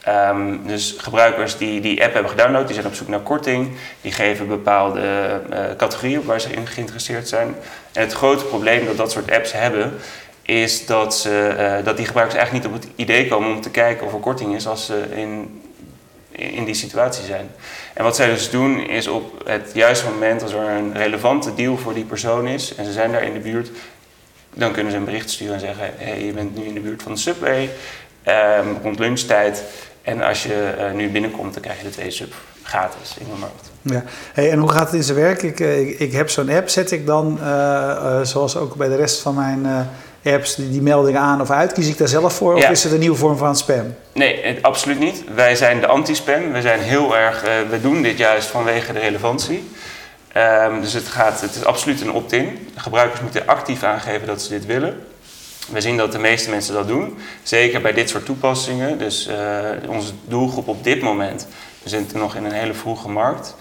Um, 0.07 0.67
dus 0.67 0.95
gebruikers 0.97 1.57
die 1.57 1.81
die 1.81 2.03
app 2.03 2.13
hebben 2.13 2.31
gedownload, 2.31 2.65
die 2.65 2.73
zijn 2.73 2.87
op 2.87 2.93
zoek 2.93 3.07
naar 3.07 3.19
korting. 3.19 3.71
Die 4.01 4.11
geven 4.11 4.47
bepaalde 4.47 5.01
uh, 5.49 5.59
categorieën 5.77 6.25
waar 6.25 6.41
ze 6.41 6.49
in 6.49 6.67
geïnteresseerd 6.67 7.27
zijn. 7.27 7.55
En 7.93 8.01
het 8.01 8.13
grote 8.13 8.43
probleem 8.43 8.85
dat 8.85 8.97
dat 8.97 9.11
soort 9.11 9.31
apps 9.31 9.51
hebben, 9.51 9.93
is 10.41 10.85
dat, 10.85 11.15
ze, 11.15 11.55
uh, 11.57 11.85
dat 11.85 11.97
die 11.97 12.05
gebruikers 12.05 12.39
eigenlijk 12.39 12.65
niet 12.65 12.75
op 12.75 12.81
het 12.81 12.91
idee 12.95 13.27
komen 13.27 13.49
om 13.49 13.61
te 13.61 13.69
kijken 13.69 14.05
of 14.05 14.13
er 14.13 14.19
korting 14.19 14.55
is 14.55 14.67
als 14.67 14.85
ze 14.85 15.05
in, 15.15 15.61
in 16.31 16.65
die 16.65 16.75
situatie 16.75 17.25
zijn. 17.25 17.51
En 17.93 18.03
wat 18.03 18.15
zij 18.15 18.27
dus 18.27 18.49
doen 18.49 18.87
is 18.87 19.07
op 19.07 19.41
het 19.45 19.71
juiste 19.73 20.09
moment, 20.09 20.41
als 20.41 20.53
er 20.53 20.69
een 20.69 20.93
relevante 20.93 21.55
deal 21.55 21.77
voor 21.77 21.93
die 21.93 22.05
persoon 22.05 22.47
is 22.47 22.75
en 22.75 22.85
ze 22.85 22.91
zijn 22.91 23.11
daar 23.11 23.23
in 23.23 23.33
de 23.33 23.39
buurt, 23.39 23.69
dan 24.53 24.71
kunnen 24.71 24.91
ze 24.91 24.97
een 24.97 25.05
bericht 25.05 25.29
sturen 25.29 25.53
en 25.53 25.59
zeggen: 25.59 25.93
hey, 25.97 26.25
je 26.25 26.31
bent 26.31 26.55
nu 26.55 26.63
in 26.63 26.73
de 26.73 26.79
buurt 26.79 27.03
van 27.03 27.11
de 27.11 27.19
subway 27.19 27.69
um, 28.25 28.77
rond 28.83 28.99
lunchtijd. 28.99 29.63
En 30.01 30.21
als 30.21 30.43
je 30.43 30.73
uh, 30.77 30.91
nu 30.91 31.09
binnenkomt, 31.09 31.53
dan 31.53 31.61
krijg 31.63 31.77
je 31.77 31.83
de 31.83 31.89
twee 31.89 32.11
sub 32.11 32.33
gratis. 32.63 33.15
in 33.19 33.25
de 33.25 33.39
markt. 33.39 33.71
Ja. 33.81 34.03
Hey, 34.33 34.51
en 34.51 34.59
hoe 34.59 34.71
gaat 34.71 34.85
het 34.85 34.93
in 34.93 35.03
zijn 35.03 35.17
werk? 35.17 35.41
Ik, 35.41 35.59
eh, 35.59 35.79
ik, 35.79 35.99
ik 35.99 36.11
heb 36.11 36.29
zo'n 36.29 36.49
app, 36.49 36.69
zet 36.69 36.91
ik 36.91 37.05
dan, 37.05 37.37
uh, 37.41 38.21
zoals 38.21 38.57
ook 38.57 38.75
bij 38.75 38.87
de 38.87 38.95
rest 38.95 39.21
van 39.21 39.35
mijn 39.35 39.89
apps, 40.23 40.55
die, 40.55 40.69
die, 40.69 40.81
meldingen 40.81 41.21
aan 41.21 41.41
of 41.41 41.49
uit? 41.49 41.73
Kies 41.73 41.87
ik 41.87 41.97
daar 41.97 42.07
zelf 42.07 42.33
voor? 42.33 42.55
Of 42.55 42.69
is 42.69 42.83
het 42.83 42.93
een 42.93 42.99
nieuwe 42.99 43.17
vorm 43.17 43.37
van 43.37 43.55
spam? 43.55 43.95
Nee, 44.13 44.57
absoluut 44.61 44.99
niet. 44.99 45.23
Wij 45.35 45.55
zijn 45.55 45.79
de 45.79 45.87
anti-spam. 45.87 46.51
We 46.51 46.61
zijn 46.61 46.79
heel 46.79 47.17
erg, 47.17 47.41
we 47.69 47.81
doen 47.81 48.01
dit 48.01 48.17
juist 48.17 48.47
vanwege 48.47 48.93
de 48.93 48.99
relevantie. 48.99 49.69
Um, 50.37 50.81
dus 50.81 50.93
het, 50.93 51.07
gaat, 51.07 51.41
het 51.41 51.55
is 51.55 51.65
absoluut 51.65 52.01
een 52.01 52.11
opt-in. 52.11 52.67
Gebruikers 52.75 53.21
moeten 53.21 53.47
actief 53.47 53.83
aangeven 53.83 54.27
dat 54.27 54.41
ze 54.41 54.49
dit 54.49 54.65
willen. 54.65 54.99
We 55.71 55.81
zien 55.81 55.97
dat 55.97 56.11
de 56.11 56.19
meeste 56.19 56.49
mensen 56.49 56.73
dat 56.73 56.87
doen. 56.87 57.17
Zeker 57.43 57.81
bij 57.81 57.93
dit 57.93 58.09
soort 58.09 58.25
toepassingen. 58.25 58.97
Dus 58.97 59.27
uh, 59.27 59.35
onze 59.87 60.11
doelgroep 60.25 60.67
op 60.67 60.83
dit 60.83 61.01
moment, 61.01 61.47
we 61.83 61.89
zitten 61.89 62.17
nog 62.17 62.35
in 62.35 62.45
een 62.45 62.51
hele 62.51 62.73
vroege 62.73 63.09
markt, 63.09 63.55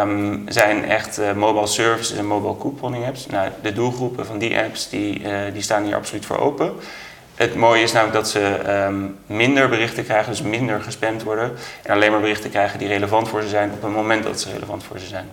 um, 0.00 0.44
zijn 0.48 0.84
echt 0.84 1.18
uh, 1.18 1.32
mobile 1.32 1.66
services 1.66 2.16
en 2.16 2.26
mobile 2.26 2.56
couponing 2.56 3.06
apps. 3.06 3.26
Nou, 3.26 3.48
de 3.62 3.72
doelgroepen 3.72 4.26
van 4.26 4.38
die 4.38 4.58
apps 4.58 4.88
die, 4.88 5.20
uh, 5.20 5.38
die 5.52 5.62
staan 5.62 5.84
hier 5.84 5.94
absoluut 5.94 6.26
voor 6.26 6.38
open. 6.38 6.72
Het 7.34 7.54
mooie 7.54 7.82
is 7.82 7.92
namelijk 7.92 8.16
dat 8.16 8.28
ze 8.28 8.70
um, 8.88 9.16
minder 9.26 9.68
berichten 9.68 10.04
krijgen, 10.04 10.30
dus 10.30 10.42
minder 10.42 10.80
gespamd 10.80 11.22
worden. 11.22 11.52
En 11.82 11.94
alleen 11.94 12.10
maar 12.10 12.20
berichten 12.20 12.50
krijgen 12.50 12.78
die 12.78 12.88
relevant 12.88 13.28
voor 13.28 13.42
ze 13.42 13.48
zijn 13.48 13.70
op 13.72 13.82
het 13.82 13.92
moment 13.92 14.22
dat 14.22 14.40
ze 14.40 14.52
relevant 14.52 14.84
voor 14.84 14.98
ze 14.98 15.06
zijn. 15.06 15.28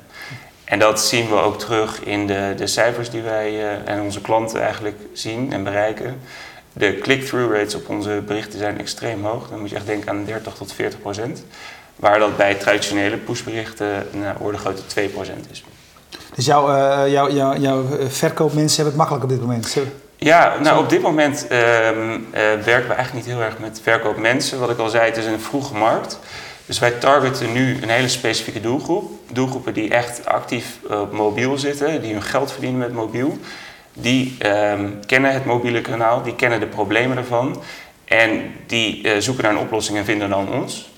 En 0.75 0.81
dat 0.81 1.01
zien 1.01 1.29
we 1.29 1.35
ook 1.35 1.59
terug 1.59 2.03
in 2.03 2.27
de, 2.27 2.53
de 2.57 2.67
cijfers 2.67 3.09
die 3.09 3.21
wij 3.21 3.53
uh, 3.53 3.89
en 3.89 4.01
onze 4.01 4.21
klanten 4.21 4.61
eigenlijk 4.61 4.97
zien 5.13 5.53
en 5.53 5.63
bereiken. 5.63 6.19
De 6.73 6.97
click-through 6.97 7.53
rates 7.53 7.75
op 7.75 7.89
onze 7.89 8.23
berichten 8.25 8.59
zijn 8.59 8.79
extreem 8.79 9.25
hoog. 9.25 9.49
Dan 9.49 9.59
moet 9.59 9.69
je 9.69 9.75
echt 9.75 9.85
denken 9.85 10.09
aan 10.09 10.25
30 10.25 10.53
tot 10.53 10.73
40 10.73 11.01
procent. 11.01 11.43
Waar 11.95 12.19
dat 12.19 12.37
bij 12.37 12.55
traditionele 12.55 13.17
pushberichten 13.17 14.07
naar 14.11 14.35
orde 14.39 14.57
grote 14.57 14.85
2 14.85 15.07
procent 15.07 15.45
is. 15.51 15.63
Dus 16.35 16.45
jouw, 16.45 16.69
uh, 16.69 17.11
jouw, 17.11 17.31
jouw, 17.31 17.55
jouw 17.55 17.83
verkoopmensen 18.07 18.83
hebben 18.83 18.85
het 18.85 19.09
makkelijk 19.09 19.23
op 19.23 19.29
dit 19.29 19.41
moment? 19.41 19.77
Ja, 20.15 20.59
nou 20.61 20.79
op 20.79 20.89
dit 20.89 21.01
moment 21.01 21.47
um, 21.51 21.57
uh, 21.57 22.25
werken 22.65 22.87
we 22.87 22.93
eigenlijk 22.93 23.13
niet 23.13 23.35
heel 23.35 23.43
erg 23.43 23.59
met 23.59 23.79
verkoopmensen. 23.83 24.59
Wat 24.59 24.69
ik 24.69 24.77
al 24.77 24.89
zei, 24.89 25.05
het 25.05 25.17
is 25.17 25.25
een 25.25 25.41
vroege 25.41 25.73
markt. 25.73 26.19
Dus 26.65 26.79
wij 26.79 26.91
targeten 26.91 27.51
nu 27.51 27.77
een 27.81 27.89
hele 27.89 28.07
specifieke 28.07 28.61
doelgroep. 28.61 29.11
Doelgroepen 29.31 29.73
die 29.73 29.89
echt 29.89 30.25
actief 30.25 30.77
op 30.89 31.11
mobiel 31.11 31.57
zitten, 31.57 32.01
die 32.01 32.13
hun 32.13 32.23
geld 32.23 32.51
verdienen 32.51 32.79
met 32.79 32.93
mobiel. 32.93 33.37
Die 33.93 34.37
um, 34.47 34.99
kennen 35.05 35.33
het 35.33 35.45
mobiele 35.45 35.81
kanaal, 35.81 36.23
die 36.23 36.35
kennen 36.35 36.59
de 36.59 36.67
problemen 36.67 37.17
ervan. 37.17 37.61
En 38.05 38.53
die 38.67 39.03
uh, 39.03 39.11
zoeken 39.19 39.43
naar 39.43 39.53
een 39.53 39.59
oplossing 39.59 39.97
en 39.97 40.05
vinden 40.05 40.29
dan 40.29 40.53
ons. 40.53 40.89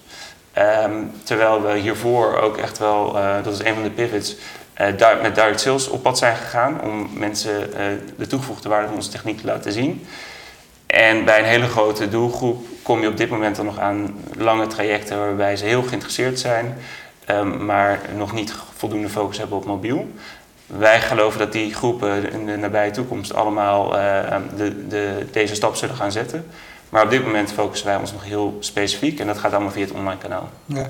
Um, 0.83 1.12
terwijl 1.24 1.62
we 1.62 1.77
hiervoor 1.77 2.38
ook 2.41 2.57
echt 2.57 2.77
wel, 2.77 3.15
uh, 3.15 3.36
dat 3.43 3.53
is 3.53 3.63
een 3.63 3.74
van 3.74 3.83
de 3.83 3.89
pivots, 3.89 4.36
met 5.21 5.36
direct 5.36 5.59
sales 5.59 5.88
op 5.88 6.03
pad 6.03 6.17
zijn 6.17 6.36
gegaan 6.36 6.81
om 6.81 7.09
mensen 7.13 7.71
de 8.17 8.27
toegevoegde 8.27 8.69
waarde 8.69 8.88
van 8.88 8.95
onze 8.95 9.09
techniek 9.09 9.39
te 9.39 9.45
laten 9.45 9.71
zien. 9.71 10.05
En 10.88 11.25
bij 11.25 11.39
een 11.39 11.46
hele 11.46 11.67
grote 11.67 12.10
doelgroep 12.10 12.65
kom 12.82 13.01
je 13.01 13.08
op 13.08 13.17
dit 13.17 13.29
moment 13.29 13.56
dan 13.56 13.65
nog 13.65 13.79
aan 13.79 14.24
lange 14.38 14.67
trajecten 14.67 15.17
waarbij 15.17 15.56
ze 15.56 15.65
heel 15.65 15.84
geïnteresseerd 15.84 16.39
zijn, 16.39 16.77
ehm, 17.25 17.65
maar 17.65 18.00
nog 18.15 18.34
niet 18.34 18.53
voldoende 18.75 19.10
focus 19.10 19.38
hebben 19.38 19.58
op 19.58 19.65
mobiel. 19.65 20.08
Wij 20.65 21.01
geloven 21.01 21.39
dat 21.39 21.51
die 21.51 21.74
groepen 21.74 22.32
in 22.32 22.46
de 22.46 22.58
nabije 22.58 22.91
toekomst 22.91 23.34
allemaal 23.34 23.96
uh, 23.96 24.36
de, 24.58 24.88
de, 24.88 25.25
deze 25.32 25.56
stap 25.56 25.75
zullen 25.75 25.96
gaan 25.96 26.12
zetten. 26.12 26.46
Maar 26.89 27.03
op 27.03 27.10
dit 27.10 27.24
moment 27.24 27.51
focussen 27.51 27.88
wij 27.88 27.96
ons 27.96 28.12
nog 28.12 28.24
heel 28.24 28.58
specifiek 28.60 29.20
en 29.20 29.27
dat 29.27 29.38
gaat 29.38 29.51
allemaal 29.51 29.72
via 29.72 29.82
het 29.82 29.91
online 29.91 30.17
kanaal. 30.17 30.50
Ja. 30.65 30.88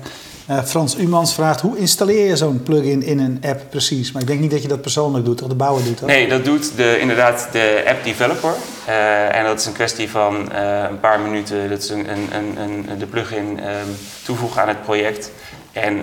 Uh, 0.50 0.62
Frans 0.62 0.98
Umans 0.98 1.34
vraagt, 1.34 1.60
hoe 1.60 1.78
installeer 1.78 2.26
je 2.26 2.36
zo'n 2.36 2.62
plugin 2.62 3.02
in 3.02 3.18
een 3.18 3.42
app 3.42 3.70
precies? 3.70 4.12
Maar 4.12 4.22
ik 4.22 4.28
denk 4.28 4.40
niet 4.40 4.50
dat 4.50 4.62
je 4.62 4.68
dat 4.68 4.80
persoonlijk 4.80 5.24
doet, 5.24 5.42
of 5.42 5.48
de 5.48 5.54
bouwer 5.54 5.84
doet 5.84 5.98
dat? 5.98 6.08
Nee, 6.08 6.28
dat 6.28 6.44
doet 6.44 6.76
de, 6.76 6.98
inderdaad 7.00 7.48
de 7.52 7.84
app 7.86 8.04
developer. 8.04 8.54
Uh, 8.88 9.36
en 9.36 9.44
dat 9.44 9.60
is 9.60 9.66
een 9.66 9.72
kwestie 9.72 10.10
van 10.10 10.48
uh, 10.52 10.84
een 10.90 11.00
paar 11.00 11.20
minuten. 11.20 11.68
Dat 11.68 11.82
is 11.82 11.88
een, 11.88 12.10
een, 12.10 12.28
een, 12.32 12.58
een 12.90 12.98
de 12.98 13.06
plugin 13.06 13.46
um, 13.46 13.96
toevoegen 14.24 14.62
aan 14.62 14.68
het 14.68 14.82
project. 14.82 15.30
En 15.72 16.02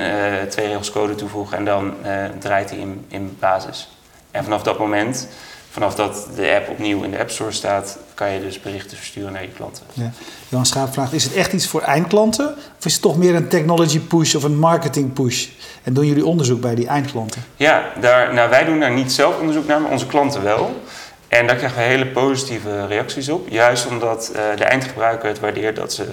twee 0.50 0.68
regels 0.68 0.92
code 0.92 1.16
toevoegen 1.16 1.58
en 1.58 1.66
dan 1.66 1.94
draait 2.40 2.70
hij 2.70 2.80
in, 2.80 3.06
in 3.08 3.38
basis. 3.40 3.90
En 4.32 4.44
vanaf 4.44 4.64
dat 4.64 4.80
moment 4.80 5.28
vanaf 5.76 5.96
dat 5.96 6.28
de 6.36 6.54
app 6.56 6.70
opnieuw 6.70 7.04
in 7.04 7.12
de 7.12 7.20
App 7.20 7.30
Store 7.30 7.52
staat, 7.52 7.98
kan 8.14 8.32
je 8.32 8.42
dus 8.42 8.60
berichten 8.60 8.98
versturen 8.98 9.32
naar 9.32 9.42
je 9.42 9.50
klanten. 9.50 9.84
Ja. 9.94 10.12
Johan 10.50 10.66
Schaap 10.66 10.94
vraagt, 10.94 11.14
is 11.14 11.24
het 11.24 11.34
echt 11.34 11.54
iets 11.54 11.68
voor 11.68 11.82
eindklanten? 11.82 12.56
Of 12.78 12.86
is 12.86 12.94
het 12.94 13.02
toch 13.02 13.18
meer 13.18 13.36
een 13.36 13.48
technology 13.48 14.00
push 14.00 14.36
of 14.36 14.44
een 14.44 14.60
marketing 14.60 15.14
push? 15.14 15.48
En 15.84 15.94
doen 15.94 16.06
jullie 16.06 16.26
onderzoek 16.26 16.62
bij 16.62 16.76
die 16.76 16.88
eindklanten? 16.88 17.44
Ja, 17.56 17.92
daar, 18.02 18.34
nou, 18.34 18.50
wij 18.50 18.64
doen 18.66 18.80
daar 18.80 18.92
niet 18.92 19.12
zelf 19.12 19.40
onderzoek 19.40 19.68
naar, 19.68 19.82
maar 19.82 19.92
onze 19.92 20.06
klanten 20.06 20.44
wel. 20.44 20.82
En 21.28 21.48
daar 21.48 21.56
krijgen 21.56 21.78
we 21.78 21.84
hele 21.84 22.08
positieve 22.08 22.88
reacties 22.88 23.30
op. 23.30 23.48
Juist 23.50 23.88
omdat 23.88 24.32
uh, 24.32 24.42
de 24.58 24.64
eindgebruiker 24.64 25.28
het 25.28 25.40
waardeert 25.40 25.76
dat 25.76 25.94
ze 25.94 26.06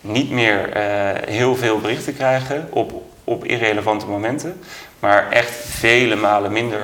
niet 0.00 0.30
meer 0.30 0.76
uh, 0.76 0.82
heel 1.26 1.56
veel 1.56 1.80
berichten 1.80 2.14
krijgen 2.14 2.68
op, 2.70 3.02
op 3.24 3.44
irrelevante 3.44 4.06
momenten. 4.06 4.60
Maar 5.04 5.30
echt 5.30 5.50
vele 5.66 6.16
malen 6.16 6.52
minder 6.52 6.80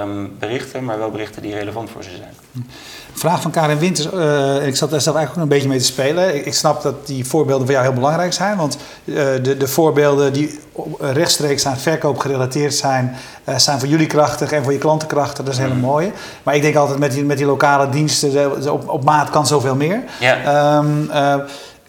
um, 0.00 0.36
berichten, 0.38 0.84
maar 0.84 0.98
wel 0.98 1.10
berichten 1.10 1.42
die 1.42 1.54
relevant 1.54 1.90
voor 1.90 2.02
ze 2.02 2.10
zijn. 2.16 2.66
Vraag 3.12 3.42
van 3.42 3.50
Karin 3.50 3.78
Winters. 3.78 4.08
Uh, 4.12 4.66
ik 4.66 4.76
zat 4.76 4.90
daar 4.90 5.00
zelf 5.00 5.16
eigenlijk 5.16 5.46
ook 5.46 5.52
een 5.52 5.58
beetje 5.58 5.68
mee 5.68 5.78
te 5.78 5.84
spelen. 5.84 6.34
Ik, 6.34 6.46
ik, 6.46 6.54
snap 6.54 6.82
dat 6.82 7.06
die 7.06 7.24
voorbeelden 7.24 7.66
voor 7.66 7.74
jou 7.74 7.86
heel 7.86 7.94
belangrijk 7.94 8.32
zijn. 8.32 8.56
Want 8.56 8.78
uh, 9.04 9.16
de, 9.42 9.56
de, 9.56 9.68
voorbeelden 9.68 10.32
die 10.32 10.60
rechtstreeks 11.00 11.66
aan 11.66 11.76
verkoop 11.76 12.18
gerelateerd 12.18 12.74
zijn, 12.74 13.16
uh, 13.48 13.56
zijn 13.56 13.78
voor 13.78 13.88
jullie 13.88 14.06
krachtig 14.06 14.52
en 14.52 14.62
voor 14.62 14.72
je 14.72 14.78
klanten 14.78 15.08
krachtig. 15.08 15.44
Dat 15.44 15.52
is 15.54 15.58
een 15.58 15.64
hele 15.64 15.76
mm. 15.76 15.80
mooie. 15.80 16.12
Maar 16.42 16.54
ik 16.54 16.62
denk 16.62 16.76
altijd 16.76 16.98
met 16.98 17.12
die, 17.12 17.24
met 17.24 17.36
die 17.36 17.46
lokale 17.46 17.88
diensten, 17.88 18.72
op, 18.72 18.88
op 18.88 19.04
maat 19.04 19.30
kan 19.30 19.46
zoveel 19.46 19.74
meer. 19.74 20.02
Ja. 20.20 20.76
Um, 20.76 21.10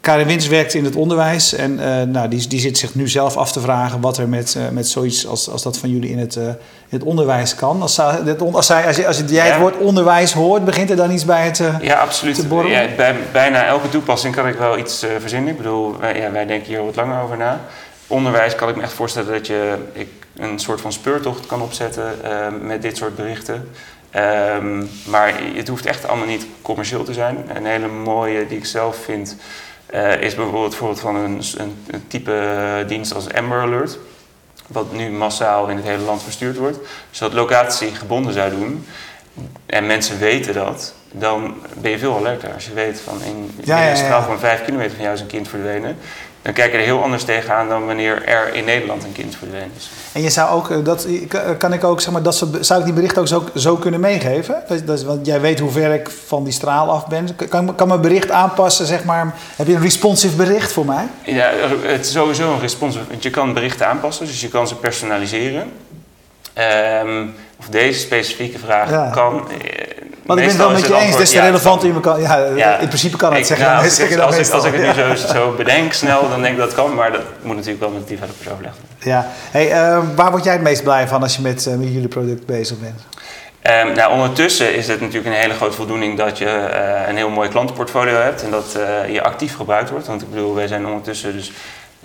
Karin 0.05 0.27
Wins 0.27 0.47
werkt 0.47 0.73
in 0.73 0.83
het 0.83 0.95
onderwijs 0.95 1.53
en 1.53 1.71
uh, 1.71 2.01
nou, 2.01 2.27
die, 2.27 2.47
die 2.47 2.59
zit 2.59 2.77
zich 2.77 2.95
nu 2.95 3.07
zelf 3.07 3.37
af 3.37 3.51
te 3.51 3.59
vragen 3.59 4.01
wat 4.01 4.17
er 4.17 4.29
met, 4.29 4.55
uh, 4.57 4.69
met 4.69 4.87
zoiets 4.87 5.27
als, 5.27 5.49
als 5.49 5.63
dat 5.63 5.77
van 5.77 5.89
jullie 5.89 6.09
in 6.09 6.19
het, 6.19 6.35
uh, 6.35 6.43
in 6.43 6.55
het 6.89 7.03
onderwijs 7.03 7.55
kan. 7.55 7.81
Als, 7.81 7.99
als, 7.99 8.65
zij, 8.65 8.87
als, 8.87 9.05
als 9.05 9.23
jij 9.27 9.47
het 9.47 9.59
woord 9.59 9.77
onderwijs 9.77 10.33
hoort, 10.33 10.65
begint 10.65 10.89
er 10.89 10.95
dan 10.95 11.11
iets 11.11 11.25
bij 11.25 11.45
het 11.45 11.61
Ja, 11.81 11.99
absoluut. 11.99 12.45
Ja, 12.65 12.87
bij 12.95 13.15
bijna 13.31 13.65
elke 13.65 13.89
toepassing 13.89 14.35
kan 14.35 14.47
ik 14.47 14.55
wel 14.55 14.77
iets 14.77 15.05
verzinnen. 15.19 15.49
Ik 15.49 15.57
bedoel, 15.57 15.97
wij, 15.99 16.19
ja, 16.19 16.31
wij 16.31 16.45
denken 16.45 16.67
hier 16.67 16.85
wat 16.85 16.95
langer 16.95 17.21
over 17.23 17.37
na. 17.37 17.61
Onderwijs 18.07 18.55
kan 18.55 18.69
ik 18.69 18.75
me 18.75 18.81
echt 18.81 18.93
voorstellen 18.93 19.33
dat 19.33 19.47
je 19.47 19.75
ik, 19.93 20.07
een 20.35 20.59
soort 20.59 20.81
van 20.81 20.93
speurtocht 20.93 21.45
kan 21.45 21.61
opzetten 21.61 22.03
met 22.61 22.81
dit 22.81 22.97
soort 22.97 23.15
berichten. 23.15 23.69
Um, 24.57 24.89
maar 25.05 25.33
het 25.55 25.67
hoeft 25.67 25.85
echt 25.85 26.07
allemaal 26.07 26.27
niet 26.27 26.45
commercieel 26.61 27.03
te 27.03 27.13
zijn. 27.13 27.37
Een 27.55 27.65
hele 27.65 27.87
mooie 27.87 28.47
die 28.47 28.57
ik 28.57 28.65
zelf 28.65 28.97
vind 29.03 29.35
uh, 29.93 30.21
is 30.21 30.35
bijvoorbeeld 30.35 30.75
voorbeeld 30.75 30.99
van 30.99 31.15
een, 31.15 31.41
een, 31.57 31.83
een, 31.87 32.07
type 32.07 32.83
dienst 32.87 33.13
als 33.13 33.33
Amber 33.33 33.61
Alert, 33.61 33.97
wat 34.67 34.93
nu 34.93 35.09
massaal 35.09 35.67
in 35.67 35.75
het 35.75 35.85
hele 35.85 36.03
land 36.03 36.23
verstuurd 36.23 36.57
wordt. 36.57 36.77
Dus 37.09 37.19
dat 37.19 37.33
locatie 37.33 37.95
gebonden 37.95 38.33
zou 38.33 38.49
doen 38.49 38.85
en 39.65 39.85
mensen 39.85 40.19
weten 40.19 40.53
dat, 40.53 40.93
dan 41.11 41.55
ben 41.77 41.91
je 41.91 41.99
veel 41.99 42.17
alerter. 42.17 42.53
Als 42.53 42.65
je 42.65 42.73
weet 42.73 42.99
van 42.99 43.23
in, 43.23 43.51
in 43.57 43.71
een 43.71 43.97
straal 43.97 44.23
van 44.23 44.39
vijf 44.39 44.63
kilometer 44.65 44.95
van 44.95 45.03
jou 45.03 45.15
is 45.15 45.21
een 45.21 45.27
kind 45.27 45.47
verdwenen, 45.47 45.97
dan 46.45 46.53
kijk 46.53 46.71
je 46.71 46.77
er 46.77 46.83
heel 46.83 47.03
anders 47.03 47.23
tegenaan 47.23 47.69
dan 47.69 47.85
wanneer 47.85 48.25
er 48.25 48.53
in 48.53 48.65
Nederland 48.65 49.03
een 49.03 49.11
kind 49.11 49.35
verdwenen 49.35 49.71
is. 49.77 49.89
En 50.11 50.21
je 50.21 50.29
zou 50.29 50.49
ook, 50.49 50.69
eh, 50.69 50.77
dat, 50.83 51.07
kan 51.57 51.73
ik 51.73 51.83
ook, 51.83 52.01
zeg 52.01 52.13
maar, 52.13 52.21
dat 52.21 52.47
zou 52.59 52.79
ik 52.79 52.85
die 52.85 52.93
bericht 52.93 53.17
ook 53.17 53.27
zo, 53.27 53.43
zo 53.55 53.75
kunnen 53.75 53.99
meegeven? 53.99 54.63
Dat, 54.67 54.87
dat, 54.87 55.03
want 55.03 55.25
jij 55.25 55.41
weet 55.41 55.59
hoe 55.59 55.71
ver 55.71 55.93
ik 55.93 56.09
van 56.25 56.43
die 56.43 56.53
straal 56.53 56.89
af 56.89 57.07
ben. 57.07 57.29
Kan, 57.49 57.75
kan 57.75 57.87
mijn 57.87 58.01
bericht 58.01 58.31
aanpassen, 58.31 58.85
zeg 58.85 59.03
maar? 59.03 59.35
Heb 59.55 59.67
je 59.67 59.73
een 59.73 59.81
responsive 59.81 60.35
bericht 60.35 60.71
voor 60.71 60.85
mij? 60.85 61.07
Ja, 61.23 61.51
het 61.81 62.05
is 62.05 62.11
sowieso 62.11 62.53
een 62.53 62.59
responsive, 62.59 63.05
want 63.09 63.23
je 63.23 63.29
kan 63.29 63.53
berichten 63.53 63.87
aanpassen, 63.87 64.25
dus 64.25 64.41
je 64.41 64.49
kan 64.49 64.67
ze 64.67 64.75
personaliseren. 64.75 65.71
Um, 67.03 67.35
of 67.59 67.65
deze 67.69 67.99
specifieke 67.99 68.59
vraag 68.59 69.11
kan. 69.11 69.47
Eh, 70.25 70.31
want 70.35 70.39
ik 70.39 70.45
ben 70.45 70.55
het 70.55 70.65
wel 70.65 70.75
met 70.75 70.87
je 70.87 71.05
eens, 71.05 71.17
het 71.17 71.21
is 71.21 71.33
relevant 71.33 71.83
in 71.83 71.99
kan, 71.99 72.21
ja, 72.21 72.77
in 72.77 72.87
principe 72.87 73.17
kan 73.17 73.33
het 73.33 73.47
zeggen. 73.47 73.73
Als, 73.75 73.99
ik, 73.99 74.17
als, 74.17 74.37
ik, 74.37 74.49
als 74.49 74.65
ik 74.65 74.73
het 74.73 74.81
nu 75.09 75.15
zo, 75.15 75.27
zo, 75.27 75.53
bedenk 75.57 75.93
snel, 75.93 76.29
dan 76.29 76.41
denk 76.41 76.53
ik 76.53 76.59
dat 76.59 76.67
het 76.67 76.75
kan, 76.75 76.93
maar 76.93 77.11
dat 77.11 77.21
moet 77.41 77.55
natuurlijk 77.55 77.81
wel 77.81 77.91
met 77.91 78.07
de 78.07 78.15
developers 78.15 78.49
overleggen. 78.49 78.81
Ja, 78.99 79.27
hey, 79.51 79.71
uh, 79.71 79.99
waar 80.15 80.31
word 80.31 80.43
jij 80.43 80.53
het 80.53 80.61
meest 80.61 80.83
blij 80.83 81.07
van 81.07 81.21
als 81.21 81.35
je 81.35 81.41
met, 81.41 81.65
uh, 81.65 81.75
met 81.75 81.87
jullie 81.93 82.07
product 82.07 82.45
bezig 82.45 82.77
bent? 82.79 83.01
Um, 83.87 83.93
nou, 83.95 84.13
ondertussen 84.13 84.75
is 84.75 84.87
het 84.87 85.01
natuurlijk 85.01 85.35
een 85.35 85.41
hele 85.41 85.53
grote 85.53 85.75
voldoening 85.75 86.17
dat 86.17 86.37
je 86.37 86.45
uh, 86.45 87.07
een 87.07 87.15
heel 87.15 87.29
mooi 87.29 87.49
klantenportfolio 87.49 88.15
hebt 88.15 88.43
en 88.43 88.51
dat 88.51 88.77
je 89.11 89.23
actief 89.23 89.55
gebruikt 89.55 89.89
wordt. 89.89 90.07
Want 90.07 90.21
ik 90.21 90.29
bedoel, 90.29 90.55
wij 90.55 90.67
zijn 90.67 90.85
ondertussen 90.85 91.33
dus 91.33 91.51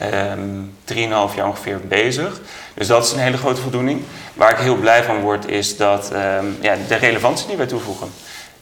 um, 0.02 0.72
ehm, 0.84 1.28
3,5 1.30 1.36
jaar 1.36 1.46
ongeveer 1.46 1.80
bezig. 1.88 2.40
Dus 2.74 2.86
dat 2.86 3.04
is 3.04 3.12
een 3.12 3.18
hele 3.18 3.36
grote 3.36 3.60
voldoening. 3.60 4.00
Waar 4.34 4.50
ik 4.50 4.58
heel 4.58 4.76
blij 4.76 5.04
van 5.04 5.20
word, 5.20 5.48
is 5.48 5.76
dat 5.76 6.10
um, 6.12 6.56
ja, 6.60 6.76
de 6.88 6.94
relevantie 6.94 7.46
die 7.46 7.56
wij 7.56 7.66
toevoegen. 7.66 8.08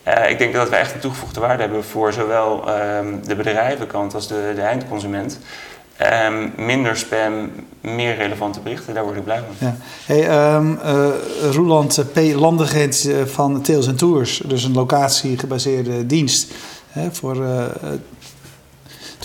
Uh, 0.09 0.30
ik 0.30 0.38
denk 0.38 0.52
dat 0.54 0.68
wij 0.68 0.80
echt 0.80 0.95
een 0.95 1.00
toegevoegde 1.00 1.40
waarde 1.40 1.62
hebben 1.62 1.85
voor 1.85 2.12
zowel 2.12 2.64
um, 2.68 3.21
de 3.26 3.37
bedrijvenkant 3.37 4.14
als 4.14 4.28
de, 4.28 4.52
de 4.54 4.61
eindconsument. 4.61 5.38
Um, 6.25 6.52
minder 6.57 6.97
spam, 6.97 7.50
meer 7.80 8.16
relevante 8.16 8.61
berichten, 8.61 8.95
daar 8.95 9.04
word 9.04 9.16
ik 9.16 9.25
blij 9.25 9.38
van. 9.38 9.68
Ja. 9.68 9.76
Hey, 10.07 10.54
um, 10.54 10.78
uh, 10.85 11.07
Roeland 11.52 12.04
P. 12.12 12.16
Landegent 12.35 13.11
van 13.25 13.62
Tails 13.62 13.88
Tours, 13.97 14.42
dus 14.45 14.64
een 14.64 14.73
locatie 14.73 15.38
gebaseerde 15.38 16.07
dienst 16.07 16.52
hè, 16.88 17.12
voor 17.12 17.47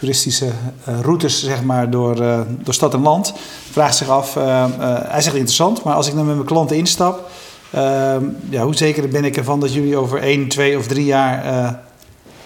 toeristische 0.04 0.46
uh, 0.46 1.00
routes 1.02 1.44
zeg 1.44 1.64
maar, 1.64 1.90
door, 1.90 2.22
uh, 2.22 2.40
door 2.64 2.74
stad 2.74 2.94
en 2.94 3.02
land. 3.02 3.34
Vraagt 3.72 3.96
zich 3.96 4.10
af, 4.10 4.36
uh, 4.36 4.66
hij 5.08 5.22
zegt 5.22 5.36
interessant, 5.36 5.84
maar 5.84 5.94
als 5.94 6.08
ik 6.08 6.16
dan 6.16 6.26
met 6.26 6.36
mijn 6.36 6.48
klanten 6.48 6.76
instap, 6.76 7.30
ehm, 7.72 8.24
ja, 8.50 8.64
hoe 8.64 8.76
zeker 8.76 9.08
ben 9.08 9.26
ik 9.26 9.38
ervan 9.38 9.60
dat 9.60 9.74
jullie 9.74 9.98
over 9.98 10.24
1, 10.24 10.48
2 10.48 10.78
of 10.78 10.88
3 10.88 11.06
jaar 11.06 11.80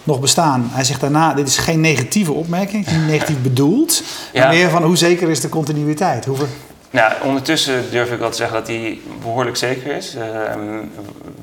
nog 0.02 0.20
bestaan? 0.20 0.68
Hij 0.72 0.84
zegt 0.84 1.00
daarna, 1.00 1.34
dit 1.34 1.48
is 1.48 1.58
geen 1.58 1.80
negatieve 1.80 2.32
opmerking, 2.32 2.86
niet 2.86 3.06
negatief 3.06 3.42
bedoeld, 3.42 4.02
ja. 4.32 4.44
maar 4.44 4.54
meer 4.54 4.70
van 4.70 4.82
hoe 4.82 4.96
zeker 4.96 5.28
is 5.28 5.40
de 5.40 5.48
continuïteit? 5.48 6.24
Hoeveel... 6.24 6.46
Nou, 6.90 7.12
ondertussen 7.22 7.90
durf 7.90 8.12
ik 8.12 8.18
wel 8.18 8.30
te 8.30 8.36
zeggen 8.36 8.56
dat 8.56 8.66
die 8.66 9.02
behoorlijk 9.22 9.56
zeker 9.56 9.96
is. 9.96 10.14
Ehm, 10.14 10.60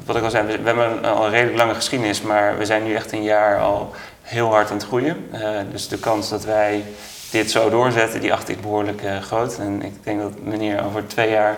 wat 0.06 0.16
ik 0.16 0.24
al 0.24 0.30
zei, 0.30 0.48
we, 0.48 0.58
we 0.58 0.66
hebben 0.66 1.04
al 1.04 1.26
een 1.26 1.32
redelijk 1.32 1.58
lange 1.58 1.74
geschiedenis, 1.74 2.22
maar 2.22 2.58
we 2.58 2.66
zijn 2.66 2.84
nu 2.84 2.94
echt 2.94 3.12
een 3.12 3.24
jaar 3.24 3.60
al 3.60 3.94
heel 4.26 4.48
hard 4.50 4.70
aan 4.70 4.78
het 4.78 4.86
groeien. 4.86 5.30
Uh, 5.34 5.60
dus 5.72 5.88
de 5.88 5.98
kans 5.98 6.30
dat 6.30 6.44
wij 6.44 6.84
dit 7.32 7.52
zo 7.52 7.70
doorzetten, 7.70 8.22
die 8.22 8.34
acht 8.34 8.50
ik 8.50 8.62
behoorlijk 8.62 9.04
uh, 9.04 9.22
groot. 9.22 9.58
En 9.60 9.82
ik 9.82 10.04
denk 10.04 10.22
dat 10.22 10.42
meneer 10.44 10.86
over 10.86 11.08
twee 11.08 11.30
jaar 11.30 11.58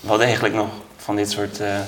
wel 0.00 0.16
degelijk 0.16 0.54
nog 0.54 0.68
van 0.96 1.16
dit 1.16 1.30
soort 1.30 1.60
uh, 1.60 1.78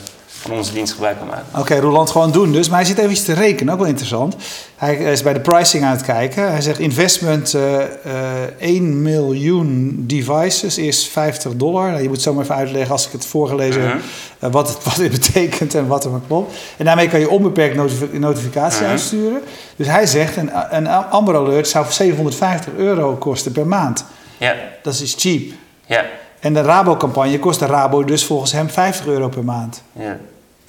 van 0.40 0.52
onze 0.52 0.72
dienst 0.72 0.92
gebruik 0.92 1.18
kan 1.18 1.26
maken. 1.26 1.44
Oké, 1.50 1.60
okay, 1.60 1.78
Roland 1.78 2.10
gewoon 2.10 2.32
doen 2.32 2.52
dus. 2.52 2.68
Maar 2.68 2.78
hij 2.78 2.86
zit 2.86 2.98
even 2.98 3.24
te 3.24 3.32
rekenen, 3.32 3.72
ook 3.72 3.80
wel 3.80 3.88
interessant. 3.88 4.36
Hij 4.76 4.96
is 4.96 5.22
bij 5.22 5.32
de 5.32 5.40
pricing 5.40 5.84
aan 5.84 5.90
het 5.90 6.02
kijken. 6.02 6.50
Hij 6.50 6.60
zegt 6.60 6.78
investment 6.78 7.54
uh, 7.54 7.62
uh, 8.06 8.42
1 8.58 9.02
miljoen 9.02 9.94
devices 10.06 10.78
is 10.78 11.08
50 11.08 11.56
dollar. 11.56 11.90
Nou, 11.90 12.02
je 12.02 12.08
moet 12.08 12.22
zo 12.22 12.34
maar 12.34 12.44
even 12.44 12.54
uitleggen 12.54 12.92
als 12.92 13.06
ik 13.06 13.12
het 13.12 13.26
voorgelezen 13.26 13.82
heb, 13.82 13.94
uh 13.94 14.00
-huh. 14.38 14.52
wat, 14.52 14.68
het, 14.68 14.84
wat 14.84 14.96
dit 14.96 15.10
betekent 15.20 15.74
en 15.74 15.86
wat 15.86 16.04
er 16.04 16.10
maar 16.10 16.20
klopt. 16.26 16.56
En 16.76 16.84
daarmee 16.84 17.08
kan 17.08 17.20
je 17.20 17.30
onbeperkt 17.30 17.76
notif 17.76 18.12
notificatie 18.12 18.80
-huh. 18.80 18.90
uitsturen. 18.90 19.42
Dus 19.76 19.86
hij 19.86 20.06
zegt 20.06 20.36
een, 20.36 20.50
een 20.70 20.86
Amber 20.88 21.36
Alert 21.36 21.68
zou 21.68 21.86
750 21.90 22.72
euro 22.76 23.16
kosten 23.16 23.52
per 23.52 23.66
maand. 23.66 24.04
Ja. 24.38 24.54
Dat 24.82 25.00
is 25.00 25.14
cheap. 25.18 25.42
Ja. 25.86 26.04
En 26.40 26.54
de 26.54 26.62
Rabo-campagne 26.62 27.38
kost 27.38 27.58
de 27.58 27.66
Rabo 27.66 28.04
dus 28.04 28.24
volgens 28.24 28.52
hem 28.52 28.68
50 28.68 29.06
euro 29.06 29.28
per 29.28 29.44
maand. 29.44 29.82
Ja, 29.92 30.18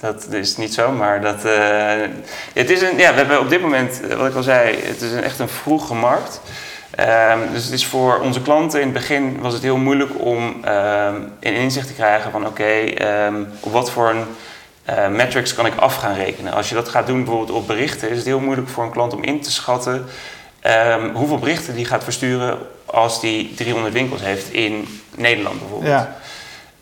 dat 0.02 0.26
is 0.30 0.56
niet 0.56 0.74
zo, 0.74 0.92
maar 0.92 1.20
dat, 1.20 1.44
uh, 1.44 1.92
het 2.52 2.70
is 2.70 2.82
een, 2.82 2.98
ja, 2.98 3.10
we 3.10 3.16
hebben 3.16 3.40
op 3.40 3.48
dit 3.48 3.60
moment, 3.60 4.00
eh, 4.08 4.16
wat 4.16 4.28
ik 4.28 4.34
al 4.34 4.42
zei, 4.42 4.76
het 4.82 5.00
is 5.00 5.12
een, 5.12 5.22
echt 5.22 5.38
een 5.38 5.48
vroege 5.48 5.94
markt. 5.94 6.40
Um, 7.00 7.52
dus 7.52 7.64
het 7.64 7.72
is 7.72 7.86
voor 7.86 8.20
onze 8.20 8.42
klanten 8.42 8.80
in 8.80 8.86
het 8.86 8.94
begin 8.94 9.40
was 9.40 9.52
het 9.52 9.62
heel 9.62 9.76
moeilijk 9.76 10.10
om 10.18 10.42
um, 10.44 11.32
een 11.40 11.54
inzicht 11.54 11.86
te 11.86 11.92
krijgen 11.92 12.30
van 12.30 12.46
oké, 12.46 13.04
um, 13.26 13.48
op 13.60 13.72
wat 13.72 13.90
voor 13.90 14.10
een 14.10 14.24
uh, 14.90 15.08
metrics 15.08 15.54
kan 15.54 15.66
ik 15.66 15.76
af 15.76 15.94
gaan 15.94 16.14
rekenen. 16.14 16.52
Als 16.52 16.68
je 16.68 16.74
dat 16.74 16.88
gaat 16.88 17.06
doen 17.06 17.24
bijvoorbeeld 17.24 17.58
op 17.58 17.66
berichten, 17.66 18.10
is 18.10 18.16
het 18.16 18.26
heel 18.26 18.40
moeilijk 18.40 18.68
voor 18.68 18.84
een 18.84 18.90
klant 18.90 19.14
om 19.14 19.22
in 19.22 19.40
te 19.40 19.50
schatten 19.50 20.06
hoeveel 21.14 21.38
berichten 21.38 21.74
die 21.74 21.84
gaat 21.84 22.04
versturen 22.04 22.58
als 22.84 23.20
die 23.20 23.54
300 23.54 23.94
winkels 23.94 24.20
heeft 24.20 24.52
in 24.52 25.00
Nederland 25.14 25.58
bijvoorbeeld. 25.58 25.92
Ja. 25.92 26.16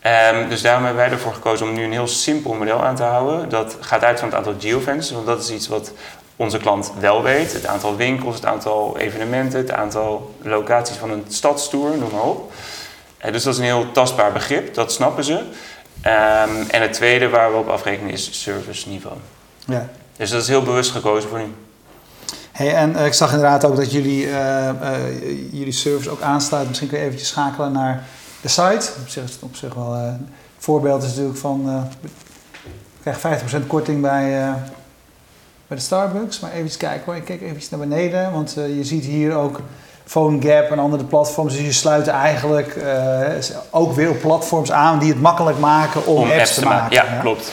Um, 0.05 0.49
dus 0.49 0.61
daarom 0.61 0.83
hebben 0.85 1.03
wij 1.03 1.11
ervoor 1.11 1.33
gekozen 1.33 1.67
om 1.67 1.73
nu 1.73 1.83
een 1.83 1.91
heel 1.91 2.07
simpel 2.07 2.53
model 2.53 2.83
aan 2.83 2.95
te 2.95 3.03
houden. 3.03 3.49
Dat 3.49 3.77
gaat 3.79 4.03
uit 4.03 4.19
van 4.19 4.27
het 4.27 4.37
aantal 4.37 4.55
geofences, 4.59 5.11
want 5.11 5.25
dat 5.25 5.43
is 5.43 5.49
iets 5.49 5.67
wat 5.67 5.91
onze 6.35 6.57
klant 6.57 6.91
wel 6.99 7.23
weet. 7.23 7.53
Het 7.53 7.65
aantal 7.65 7.95
winkels, 7.95 8.35
het 8.35 8.45
aantal 8.45 8.97
evenementen, 8.97 9.59
het 9.59 9.71
aantal 9.71 10.35
locaties 10.41 10.95
van 10.95 11.11
een 11.11 11.25
stadstour, 11.27 11.97
noem 11.97 12.11
maar 12.11 12.21
op. 12.21 12.53
Uh, 13.25 13.31
dus 13.31 13.43
dat 13.43 13.53
is 13.53 13.59
een 13.59 13.65
heel 13.65 13.91
tastbaar 13.91 14.31
begrip, 14.31 14.73
dat 14.73 14.91
snappen 14.91 15.23
ze. 15.23 15.33
Um, 15.33 16.69
en 16.69 16.81
het 16.81 16.93
tweede 16.93 17.29
waar 17.29 17.51
we 17.51 17.57
op 17.57 17.67
afrekenen 17.67 18.11
is 18.11 18.41
service 18.41 18.89
niveau. 18.89 19.17
Ja. 19.65 19.89
Dus 20.17 20.29
dat 20.29 20.41
is 20.41 20.47
heel 20.47 20.63
bewust 20.63 20.91
gekozen 20.91 21.29
voor 21.29 21.39
nu. 21.39 21.53
Hey, 22.51 22.75
en 22.75 22.91
uh, 22.91 23.05
ik 23.05 23.13
zag 23.13 23.31
inderdaad 23.31 23.65
ook 23.65 23.75
dat 23.75 23.91
jullie, 23.91 24.25
uh, 24.25 24.69
jullie 25.51 25.71
service 25.71 26.09
ook 26.09 26.21
aansluit. 26.21 26.67
Misschien 26.67 26.89
kun 26.89 26.97
je 26.97 27.03
eventjes 27.03 27.29
schakelen 27.29 27.71
naar 27.71 28.03
de 28.41 28.47
site. 28.47 28.89
Op 29.01 29.07
zich 29.07 29.23
is 29.23 29.33
het 29.33 29.43
op 29.43 29.55
zich 29.55 29.73
wel 29.73 29.93
een 29.93 30.29
voorbeeld 30.57 31.03
is 31.03 31.09
natuurlijk 31.09 31.37
van... 31.37 31.87
je 33.03 33.11
krijgt 33.11 33.43
50% 33.43 33.67
korting 33.67 34.01
bij, 34.01 34.53
bij 35.67 35.77
de 35.77 35.83
Starbucks. 35.83 36.39
Maar 36.39 36.51
even 36.51 36.77
kijken 36.77 37.05
hoor. 37.05 37.15
Ik 37.15 37.25
kijk 37.25 37.41
even 37.41 37.61
naar 37.69 37.87
beneden. 37.87 38.31
Want 38.31 38.53
je 38.53 38.83
ziet 38.83 39.05
hier 39.05 39.35
ook 39.35 39.61
PhoneGap 40.03 40.71
en 40.71 40.79
andere 40.79 41.03
platforms. 41.03 41.53
Dus 41.53 41.65
je 41.65 41.71
sluit 41.71 42.07
eigenlijk 42.07 42.77
ook 43.69 43.93
weer 43.93 44.09
op 44.09 44.19
platforms 44.21 44.71
aan 44.71 44.99
die 44.99 45.09
het 45.09 45.21
makkelijk 45.21 45.59
maken 45.59 46.05
om, 46.05 46.17
om 46.17 46.31
apps, 46.31 46.53
te, 46.53 46.65
maken. 46.65 46.95
Ja, 46.95 47.03
ja, 47.03 47.19
klopt. 47.19 47.51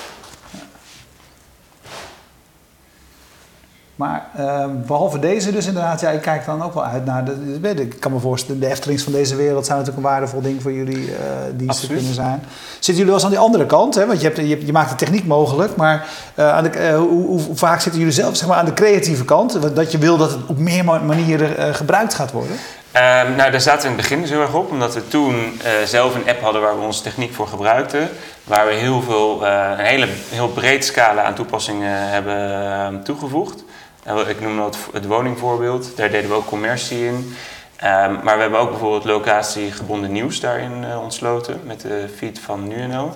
Maar 3.98 4.26
uh, 4.38 4.64
behalve 4.86 5.18
deze 5.18 5.52
dus 5.52 5.66
inderdaad, 5.66 6.00
ja, 6.00 6.10
ik 6.10 6.20
kijk 6.20 6.44
dan 6.44 6.62
ook 6.62 6.74
wel 6.74 6.84
uit 6.84 7.04
naar 7.04 7.24
de, 7.24 7.74
ik 7.74 8.00
kan 8.00 8.12
me 8.12 8.18
voorstellen, 8.18 8.60
de 8.60 8.66
Eftelings 8.66 9.02
van 9.02 9.12
deze 9.12 9.36
wereld 9.36 9.66
zou 9.66 9.78
natuurlijk 9.78 10.06
een 10.06 10.12
waardevol 10.12 10.40
ding 10.40 10.62
voor 10.62 10.72
jullie 10.72 11.06
uh, 11.06 11.14
diensten 11.54 11.88
kunnen 11.88 12.14
zijn. 12.14 12.42
Zitten 12.72 12.94
jullie 12.94 13.04
wel 13.04 13.14
eens 13.14 13.24
aan 13.24 13.30
die 13.30 13.38
andere 13.38 13.66
kant? 13.66 13.94
Hè? 13.94 14.06
Want 14.06 14.20
je, 14.20 14.26
hebt, 14.26 14.38
je, 14.38 14.66
je 14.66 14.72
maakt 14.72 14.90
de 14.90 14.96
techniek 14.96 15.26
mogelijk, 15.26 15.76
maar 15.76 16.06
uh, 16.34 16.52
aan 16.52 16.62
de, 16.62 16.70
uh, 16.90 16.96
hoe, 16.96 17.26
hoe, 17.26 17.56
vaak 17.56 17.80
zitten 17.80 18.00
jullie 18.00 18.14
zelf 18.14 18.36
zeg 18.36 18.48
maar, 18.48 18.56
aan 18.56 18.64
de 18.64 18.74
creatieve 18.74 19.24
kant? 19.24 19.74
Dat 19.76 19.92
je 19.92 19.98
wil 19.98 20.16
dat 20.16 20.30
het 20.30 20.40
op 20.46 20.58
meer 20.58 20.84
manieren 20.84 21.74
gebruikt 21.74 22.14
gaat 22.14 22.32
worden? 22.32 22.52
Um, 22.52 23.36
nou, 23.36 23.50
daar 23.50 23.60
zaten 23.60 23.82
we 23.82 23.88
in 23.88 23.92
het 23.92 24.02
begin 24.02 24.20
dus 24.20 24.30
heel 24.30 24.40
erg 24.40 24.54
op, 24.54 24.70
omdat 24.70 24.94
we 24.94 25.08
toen 25.08 25.60
zelf 25.84 26.14
een 26.14 26.28
app 26.28 26.40
hadden 26.40 26.62
waar 26.62 26.78
we 26.78 26.84
onze 26.84 27.02
techniek 27.02 27.34
voor 27.34 27.46
gebruikten. 27.46 28.08
Waar 28.44 28.66
we 28.66 28.72
heel 28.72 29.02
veel, 29.02 29.46
een 29.46 29.84
hele, 29.84 30.08
heel 30.28 30.48
breed 30.48 30.84
scala 30.84 31.22
aan 31.22 31.34
toepassingen 31.34 32.08
hebben 32.08 32.62
ehm, 32.72 33.02
toegevoegd. 33.02 33.64
Ik 34.08 34.40
noem 34.40 34.56
dat 34.56 34.78
het 34.92 35.06
woningvoorbeeld. 35.06 35.96
Daar 35.96 36.10
deden 36.10 36.30
we 36.30 36.36
ook 36.36 36.46
commercie 36.46 37.06
in. 37.06 37.36
Ehm, 37.76 38.14
maar 38.22 38.34
we 38.36 38.40
hebben 38.40 38.60
ook 38.60 38.70
bijvoorbeeld 38.70 39.04
locatiegebonden 39.04 40.12
nieuws 40.12 40.40
daarin 40.40 40.84
uh, 40.84 41.02
ontsloten 41.02 41.60
met 41.64 41.80
de 41.80 42.08
feed 42.16 42.38
van 42.38 42.68
NuNL. 42.68 43.12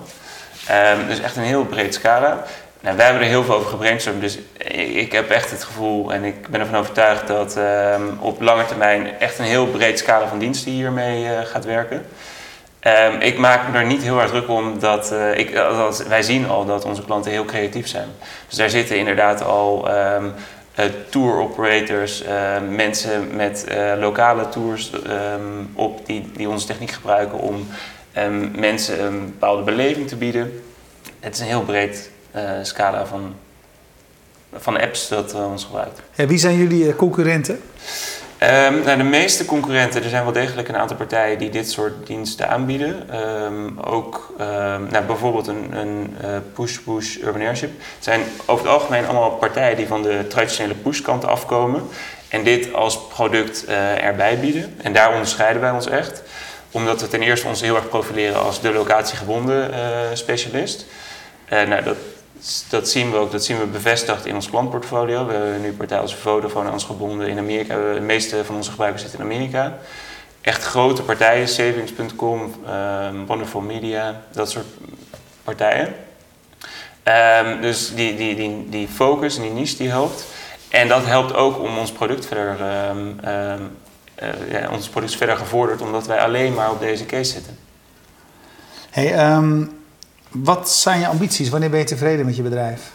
Ehm, 0.67 1.07
dus 1.07 1.19
echt 1.19 1.35
een 1.35 1.43
heel 1.43 1.65
breed 1.65 1.93
scala. 1.93 2.43
Nou, 2.79 2.95
wij 2.95 3.05
hebben 3.05 3.23
er 3.23 3.29
heel 3.29 3.43
veel 3.43 3.55
over 3.55 3.69
gebrainstormd, 3.69 4.21
dus 4.21 4.39
ik 4.93 5.11
heb 5.11 5.29
echt 5.29 5.51
het 5.51 5.63
gevoel 5.63 6.13
en 6.13 6.23
ik 6.23 6.47
ben 6.47 6.59
ervan 6.59 6.79
overtuigd 6.79 7.27
dat 7.27 7.57
um, 7.57 8.17
op 8.19 8.41
lange 8.41 8.65
termijn 8.65 9.19
echt 9.19 9.39
een 9.39 9.45
heel 9.45 9.67
breed 9.67 9.99
scala 9.99 10.27
van 10.27 10.39
diensten 10.39 10.71
hiermee 10.71 11.23
uh, 11.23 11.39
gaat 11.43 11.65
werken. 11.65 12.05
ik 13.19 13.37
maak 13.37 13.67
me 13.67 13.77
er 13.77 13.85
niet 13.85 14.01
heel 14.01 14.21
erg 14.21 14.29
druk 14.29 14.49
om 14.49 14.79
dat 14.79 15.11
uh, 15.13 15.37
ik, 15.37 15.49
wij 16.07 16.21
zien 16.21 16.49
al 16.49 16.65
dat 16.65 16.85
onze 16.85 17.03
klanten 17.03 17.31
heel 17.31 17.45
creatief 17.45 17.87
zijn. 17.87 18.07
Dus 18.47 18.57
daar 18.57 18.69
zitten 18.69 18.97
inderdaad 18.97 19.43
al 19.43 19.87
tour 21.09 21.39
operators, 21.39 22.23
uh, 22.23 22.55
mensen 22.69 23.35
met 23.35 23.65
uh, 23.69 23.93
lokale 23.99 24.49
tours 24.49 24.91
um, 24.93 25.69
op 25.73 26.05
die, 26.05 26.31
die 26.35 26.49
onze 26.49 26.67
techniek 26.67 26.91
gebruiken 26.91 27.39
om 27.39 27.67
um, 28.17 28.51
mensen 28.55 29.03
een 29.03 29.25
bepaalde 29.25 29.63
beleving 29.63 30.07
te 30.07 30.15
bieden. 30.15 30.63
Het 31.19 31.33
is 31.33 31.39
een 31.39 31.47
heel 31.47 31.63
breed 31.63 32.09
scala 32.61 33.05
van, 33.05 33.35
van 34.53 34.79
apps 34.79 35.07
dat 35.07 35.33
ons 35.33 35.63
gebruikt. 35.63 36.01
Wie 36.15 36.37
zijn 36.37 36.57
jullie 36.57 36.95
concurrenten? 36.95 37.61
Um, 38.43 38.81
nou, 38.83 38.97
de 38.97 39.03
meeste 39.03 39.45
concurrenten, 39.45 40.03
er 40.03 40.09
zijn 40.09 40.23
wel 40.23 40.33
degelijk 40.33 40.67
een 40.67 40.77
aantal 40.77 40.97
partijen 40.97 41.37
die 41.37 41.49
dit 41.49 41.71
soort 41.71 42.07
diensten 42.07 42.49
aanbieden. 42.49 43.19
Um, 43.43 43.79
ook 43.79 44.33
um, 44.39 44.47
nou, 44.89 45.05
bijvoorbeeld 45.05 45.47
een, 45.47 46.15
uh, 46.23 46.29
push-push 46.53 47.17
urban 47.17 47.41
airship. 47.41 47.69
Het 47.95 48.03
zijn 48.03 48.21
over 48.45 48.65
het 48.65 48.73
algemeen 48.73 49.05
allemaal 49.05 49.31
partijen 49.31 49.77
die 49.77 49.87
van 49.87 50.01
de 50.01 50.25
traditionele 50.27 50.73
push-kant 50.73 51.25
afkomen. 51.25 51.81
En 52.29 52.43
dit 52.43 52.73
als 52.73 53.07
product 53.07 53.65
uh, 53.69 54.03
erbij 54.03 54.39
bieden. 54.39 54.75
En 54.81 54.93
daar 54.93 55.13
onderscheiden 55.13 55.61
wij 55.61 55.71
ons 55.71 55.87
echt. 55.87 56.21
Omdat 56.71 57.01
we 57.01 57.07
ten 57.07 57.21
eerste 57.21 57.47
ons 57.47 57.61
heel 57.61 57.75
erg 57.75 57.89
profileren 57.89 58.43
als 58.43 58.61
de 58.61 58.73
locatiegebonden 58.73 59.69
uh, 59.69 59.77
specialist. 60.13 60.85
nou, 61.49 61.83
dat, 61.83 61.97
dat 62.69 62.89
zien 62.89 63.11
we 63.11 63.17
ook, 63.17 63.31
dat 63.31 63.43
zien 63.43 63.59
we 63.59 63.65
bevestigd 63.65 64.25
in 64.25 64.35
ons 64.35 64.49
klantportfolio. 64.49 65.25
We 65.25 65.33
hebben 65.33 65.61
nu 65.61 65.73
partijen 65.73 66.03
als 66.03 66.15
Vodafone 66.15 66.67
aan 66.67 66.73
ons 66.73 66.83
gebonden 66.83 67.27
in 67.27 67.37
Amerika. 67.37 67.93
De 67.93 68.01
meeste 68.01 68.45
van 68.45 68.55
onze 68.55 68.69
gebruikers 68.69 69.01
zitten 69.01 69.19
in 69.19 69.25
Amerika. 69.25 69.77
Echt 70.41 70.63
grote 70.63 71.01
partijen, 71.01 71.47
savings.com, 71.47 72.53
um, 72.69 73.25
Wonderful 73.25 73.61
Media, 73.61 74.21
dat 74.31 74.49
soort 74.49 74.65
partijen. 75.43 75.93
Um, 77.03 77.61
dus 77.61 77.95
die, 77.95 78.15
die, 78.15 78.35
die, 78.35 78.69
die 78.69 78.87
focus 78.87 79.35
en 79.35 79.41
die 79.41 79.51
niche 79.51 79.77
die 79.77 79.89
helpt. 79.89 80.25
En 80.69 80.87
dat 80.87 81.05
helpt 81.05 81.33
ook 81.33 81.59
om 81.59 81.77
ons 81.77 81.91
product 81.91 82.25
verder, 82.25 82.57
um, 82.89 83.19
uh, 83.25 84.51
ja, 84.51 84.69
ons 84.71 84.87
product 84.87 85.15
verder 85.15 85.37
gevorderd, 85.37 85.81
omdat 85.81 86.07
wij 86.07 86.19
alleen 86.19 86.53
maar 86.53 86.71
op 86.71 86.79
deze 86.79 87.05
case 87.05 87.31
zitten. 87.31 87.57
Hey, 88.89 89.37
wat 90.33 90.71
zijn 90.71 90.99
je 90.99 91.07
ambities? 91.07 91.49
Wanneer 91.49 91.69
ben 91.69 91.79
je 91.79 91.85
tevreden 91.85 92.25
met 92.25 92.35
je 92.35 92.41
bedrijf? 92.41 92.91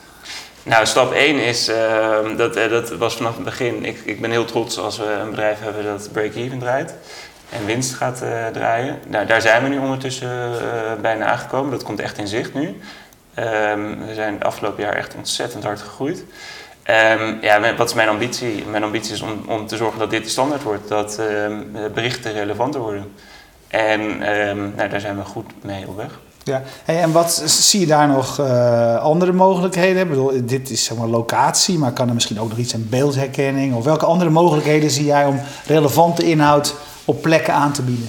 Nou, 0.63 0.87
stap 0.87 1.13
1 1.13 1.39
is, 1.39 1.69
uh, 1.69 2.37
dat, 2.37 2.57
uh, 2.57 2.71
dat 2.71 2.91
was 2.91 3.17
vanaf 3.17 3.35
het 3.35 3.45
begin. 3.45 3.85
Ik, 3.85 3.99
ik 4.05 4.21
ben 4.21 4.31
heel 4.31 4.45
trots 4.45 4.79
als 4.79 4.99
we 4.99 5.05
een 5.05 5.31
bedrijf 5.31 5.61
hebben 5.61 5.85
dat 5.85 6.09
break-even 6.13 6.59
draait 6.59 6.95
en 7.49 7.67
winst 7.67 7.95
gaat 7.95 8.23
uh, 8.23 8.47
draaien. 8.47 8.99
Nou, 9.07 9.27
daar 9.27 9.41
zijn 9.41 9.63
we 9.63 9.69
nu 9.69 9.79
ondertussen 9.79 10.53
bijna 11.01 11.25
aangekomen. 11.25 11.71
Dat 11.71 11.83
komt 11.83 12.01
echt 12.01 12.19
in 12.19 12.29
zicht 12.29 12.55
nu. 12.55 12.67
Um, 12.67 14.07
we 14.07 14.15
zijn 14.15 14.35
het 14.35 14.45
afgelopen 14.45 14.83
jaar 14.83 14.95
echt 14.95 15.15
ontzettend 15.15 15.65
hard 15.65 15.81
gegroeid. 15.81 16.25
Um, 16.91 17.39
ja, 17.41 17.75
wat 17.77 17.89
is 17.89 17.95
mijn 17.95 18.09
ambitie? 18.09 18.65
Mijn 18.65 18.83
ambitie 18.83 19.13
is 19.13 19.21
om, 19.21 19.43
om 19.47 19.67
te 19.67 19.77
zorgen 19.77 19.99
dat 19.99 20.11
dit 20.11 20.31
standaard 20.31 20.63
wordt, 20.63 20.89
dat 20.89 21.19
ehm, 21.19 21.63
berichten 21.95 22.33
relevanter 22.33 22.81
worden. 22.81 23.13
En 23.69 24.19
nou, 24.77 24.89
daar 24.89 25.01
zijn 25.01 25.17
we 25.17 25.25
goed 25.25 25.65
mee 25.65 25.89
op 25.89 25.97
weg. 25.97 26.19
Ja, 26.49 26.63
en 26.85 27.13
wat 27.13 27.43
zie 27.45 27.81
je 27.81 27.87
daar 27.87 28.09
nog 28.09 28.39
uh, 28.41 28.97
andere 28.97 29.33
mogelijkheden? 29.33 30.03
Ik 30.03 30.09
bedoel, 30.09 30.33
dit 30.43 30.71
is 30.71 30.85
zeg 30.85 30.97
maar 30.99 31.07
locatie, 31.07 31.79
maar 31.79 31.93
kan 31.93 32.09
er 32.09 32.15
misschien 32.15 32.41
ook 32.41 32.49
nog 32.49 32.59
iets 32.59 32.75
aan 32.75 32.87
beeldherkenning? 32.91 33.75
Of 33.75 33.85
welke 33.85 34.07
andere 34.07 34.31
mogelijkheden 34.31 34.91
zie 34.91 35.05
jij 35.05 35.27
om 35.27 35.41
relevante 35.67 36.25
inhoud 36.25 36.75
op 37.05 37.23
plekken 37.23 37.55
aan 37.55 37.73
te 37.73 37.83
bieden? 37.83 38.09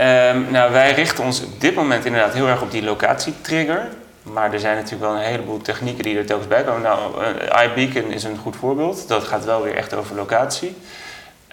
Um, 0.00 0.50
nou, 0.50 0.72
wij 0.72 0.92
richten 0.92 1.24
ons 1.24 1.42
op 1.44 1.60
dit 1.60 1.74
moment 1.74 2.04
inderdaad 2.04 2.34
heel 2.34 2.48
erg 2.48 2.62
op 2.62 2.70
die 2.70 2.82
locatietrigger. 2.82 3.88
Maar 4.22 4.52
er 4.52 4.60
zijn 4.60 4.76
natuurlijk 4.76 5.02
wel 5.02 5.20
een 5.20 5.26
heleboel 5.26 5.60
technieken 5.60 6.04
die 6.04 6.18
er 6.18 6.26
telkens 6.26 6.48
bij 6.48 6.64
komen. 6.64 6.82
Nou, 6.82 6.98
uh, 7.20 7.64
iBeacon 7.64 8.12
is 8.12 8.24
een 8.24 8.38
goed 8.42 8.56
voorbeeld. 8.56 9.08
Dat 9.08 9.24
gaat 9.24 9.44
wel 9.44 9.62
weer 9.62 9.76
echt 9.76 9.94
over 9.94 10.16
locatie. 10.16 10.76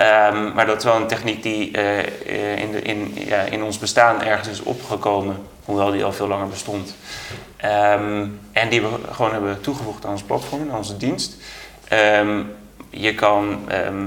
Um, 0.02 0.54
maar 0.54 0.66
dat 0.66 0.78
is 0.78 0.84
wel 0.84 0.96
een 0.96 1.08
techniek 1.08 1.44
die 1.44 1.78
uh, 1.78 2.58
in, 2.58 2.72
de, 2.72 2.82
in, 2.82 3.14
ja, 3.16 3.42
in 3.42 3.64
ons 3.64 3.80
bestaan 3.80 4.22
ergens 4.22 4.48
is 4.48 4.64
opgekomen 4.64 5.38
hoewel 5.66 5.92
die 5.92 6.04
al 6.04 6.14
veel 6.14 6.28
langer 6.28 6.48
bestond. 6.48 6.96
Um, 7.66 8.40
en 8.52 8.70
die 8.70 8.82
we 8.82 8.88
gewoon 9.12 9.32
hebben 9.32 9.62
toegevoegd 9.62 10.06
aan 10.06 10.12
ons 10.12 10.24
platform, 10.24 10.70
aan 10.70 10.78
onze 10.78 10.98
dienst. 10.98 11.36
Um, 12.20 12.56
je 12.90 13.16
kan 13.16 13.60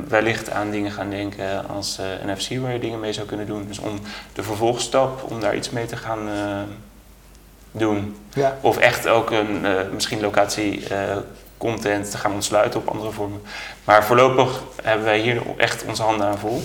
wellicht 0.09 0.51
aan 0.51 0.70
dingen 0.70 0.92
gaan 0.92 1.11
denken 1.11 1.68
als 1.68 1.98
uh, 2.01 2.33
NFC, 2.33 2.61
waar 2.61 2.72
je 2.72 2.79
dingen 2.79 3.01
mee 3.01 3.12
zou 3.12 3.27
kunnen 3.27 3.46
doen. 3.46 3.64
Dus 3.68 3.79
om 3.79 3.98
de 4.33 4.42
vervolgstap, 4.42 5.22
om 5.31 5.40
daar 5.40 5.57
iets 5.57 5.70
mee 5.70 5.87
te 5.87 5.96
gaan 5.96 6.29
uh, 6.29 6.35
doen. 7.70 8.16
Ja. 8.35 8.59
Of 8.61 8.77
echt 8.77 9.09
ook 9.09 9.31
een, 9.31 9.66
misschien 9.92 10.20
locatie 10.20 10.83
content 11.59 12.11
te 12.11 12.18
gaan 12.18 12.33
ontsluiten 12.33 12.81
op 12.81 12.88
andere 12.88 13.11
vormen. 13.11 13.40
Maar 13.85 14.05
voorlopig 14.05 14.62
hebben 14.83 15.05
wij 15.05 15.18
hier 15.18 15.42
echt 15.57 15.85
onze 15.85 16.03
handen 16.03 16.27
aan 16.27 16.38
vol. 16.38 16.62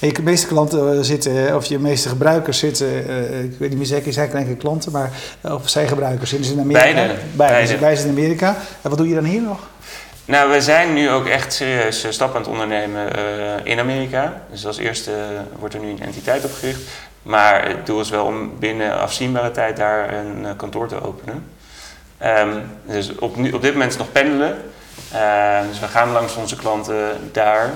Je 0.00 0.12
meeste 0.22 0.46
klanten 0.46 0.92
eh, 0.92 0.98
zitten, 1.00 1.56
of 1.56 1.64
je 1.64 1.78
meeste 1.78 2.08
gebruikers 2.08 2.58
zitten, 2.58 2.86
uh, 2.86 3.44
ik 3.44 3.58
weet 3.58 3.68
niet 3.68 3.78
meer 3.78 3.86
zeker, 3.86 4.12
zijn 4.12 4.30
geen 4.30 4.56
klanten, 4.56 4.92
maar 4.92 5.10
of 5.42 5.68
zijn 5.68 5.88
gebruikers 5.88 6.30
zitten 6.30 6.52
in 6.52 6.60
Amerika? 6.60 6.92
Beide. 6.92 7.14
Beide. 7.32 7.78
Wij 7.78 7.96
zijn 7.96 8.08
in 8.08 8.16
Amerika. 8.16 8.56
En 8.82 8.88
wat 8.90 8.98
doe 8.98 9.08
je 9.08 9.14
dan 9.14 9.24
hier 9.24 9.42
nog? 9.42 9.58
Nou, 10.24 10.50
we 10.50 10.60
zijn 10.60 10.92
nu 10.92 11.10
ook 11.10 11.26
echt 11.26 11.52
serieus 11.52 12.06
stappen 12.08 12.36
aan 12.36 12.42
het 12.42 12.50
ondernemen 12.50 13.18
uh, 13.18 13.54
in 13.64 13.78
Amerika. 13.78 14.42
Dus 14.50 14.66
als 14.66 14.78
eerste 14.78 15.12
wordt 15.58 15.74
er 15.74 15.80
nu 15.80 15.90
een 15.90 16.02
entiteit 16.02 16.44
opgericht. 16.44 16.80
Maar 17.22 17.68
het 17.68 17.86
doel 17.86 18.00
is 18.00 18.10
wel 18.10 18.24
om 18.24 18.58
binnen 18.58 18.98
afzienbare 18.98 19.50
tijd 19.50 19.76
daar 19.76 20.14
een 20.14 20.56
kantoor 20.56 20.88
te 20.88 21.02
openen. 21.02 21.44
Ehm, 22.18 22.58
dus 22.86 23.14
op, 23.14 23.36
nu, 23.36 23.52
op 23.52 23.62
dit 23.62 23.72
moment 23.72 23.92
is 23.92 23.98
het 23.98 24.06
nog 24.06 24.12
pendelen. 24.12 24.56
Ehm, 25.12 25.68
dus 25.68 25.80
we 25.80 25.86
gaan 25.86 26.12
langs 26.12 26.36
onze 26.36 26.56
klanten 26.56 27.10
daar 27.32 27.70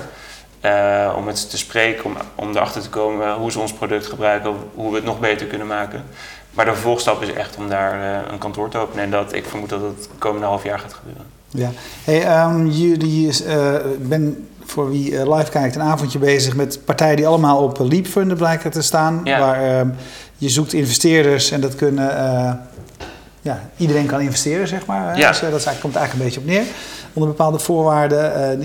eh, 0.61 1.13
om 1.17 1.23
met 1.23 1.39
ze 1.39 1.47
te 1.47 1.57
spreken, 1.57 2.05
om, 2.05 2.15
om 2.35 2.49
erachter 2.49 2.81
te 2.81 2.89
komen 2.89 3.33
hoe 3.33 3.51
ze 3.51 3.59
ons 3.59 3.73
product 3.73 4.05
gebruiken, 4.05 4.53
hoe 4.73 4.89
we 4.89 4.95
het 4.95 5.05
nog 5.05 5.19
beter 5.19 5.47
kunnen 5.47 5.67
maken. 5.67 6.03
Maar 6.51 6.65
de 6.65 6.71
vervolgstap 6.73 7.21
is 7.21 7.33
echt 7.33 7.55
om 7.57 7.69
daar 7.69 8.01
eh, 8.01 8.31
een 8.31 8.37
kantoor 8.37 8.69
te 8.69 8.77
openen 8.77 9.03
en 9.03 9.11
dat, 9.11 9.33
ik 9.33 9.45
vermoed 9.45 9.69
dat 9.69 9.81
het 9.81 9.97
het 9.97 10.09
komende 10.17 10.45
half 10.45 10.63
jaar 10.63 10.79
gaat 10.79 10.93
gebeuren. 10.93 11.25
Ja, 11.47 11.69
hey, 12.03 12.43
um, 12.43 12.67
jullie, 12.69 13.45
uh, 13.47 13.75
ben 13.99 14.47
voor 14.65 14.89
wie 14.89 15.33
live 15.35 15.51
kijkt 15.51 15.75
een 15.75 15.81
avondje 15.81 16.19
bezig 16.19 16.55
met 16.55 16.79
partijen 16.85 17.15
die 17.15 17.27
allemaal 17.27 17.63
op 17.63 17.79
Leapfunder 17.79 18.37
blijken 18.37 18.71
te 18.71 18.81
staan. 18.81 19.21
Ja. 19.23 19.39
Waar 19.39 19.85
je 20.37 20.49
zoekt 20.49 20.73
investeerders 20.73 21.51
en 21.51 21.61
dat 21.61 21.75
kunnen, 21.75 22.09
ja, 23.41 23.59
iedereen 23.77 24.05
kan 24.05 24.21
investeren 24.21 24.67
zeg 24.67 24.85
maar. 24.85 25.17
Ja. 25.17 25.27
Dus, 25.27 25.39
dat 25.39 25.53
is 25.53 25.63
komt 25.63 25.95
eigenlijk 25.95 26.13
een 26.13 26.19
beetje 26.19 26.39
op 26.39 26.45
neer. 26.45 26.63
Onder 27.13 27.29
bepaalde 27.29 27.59
voorwaarden 27.59 28.59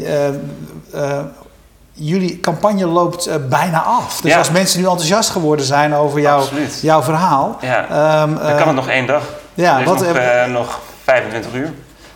jullie 1.99 2.41
campagne 2.41 2.87
loopt 2.87 3.49
bijna 3.49 3.83
af. 3.83 4.21
Dus 4.21 4.35
als 4.35 4.51
mensen 4.51 4.81
nu 4.81 4.87
enthousiast 4.87 5.31
geworden 5.31 5.67
zijn 5.67 5.95
over 5.95 6.21
jouw, 6.21 6.45
jouw 6.81 7.03
verhaal. 7.03 7.59
Ja. 7.61 8.23
Um, 8.23 8.35
dan 8.35 8.57
kan 8.57 8.67
het 8.67 8.77
nog 8.77 8.89
één 8.89 9.07
dag. 9.07 9.23
Ja, 9.55 9.83
wat, 9.85 10.01
nog, 10.01 10.49
nog 10.49 10.81
25 11.05 11.55
uur. 11.55 11.73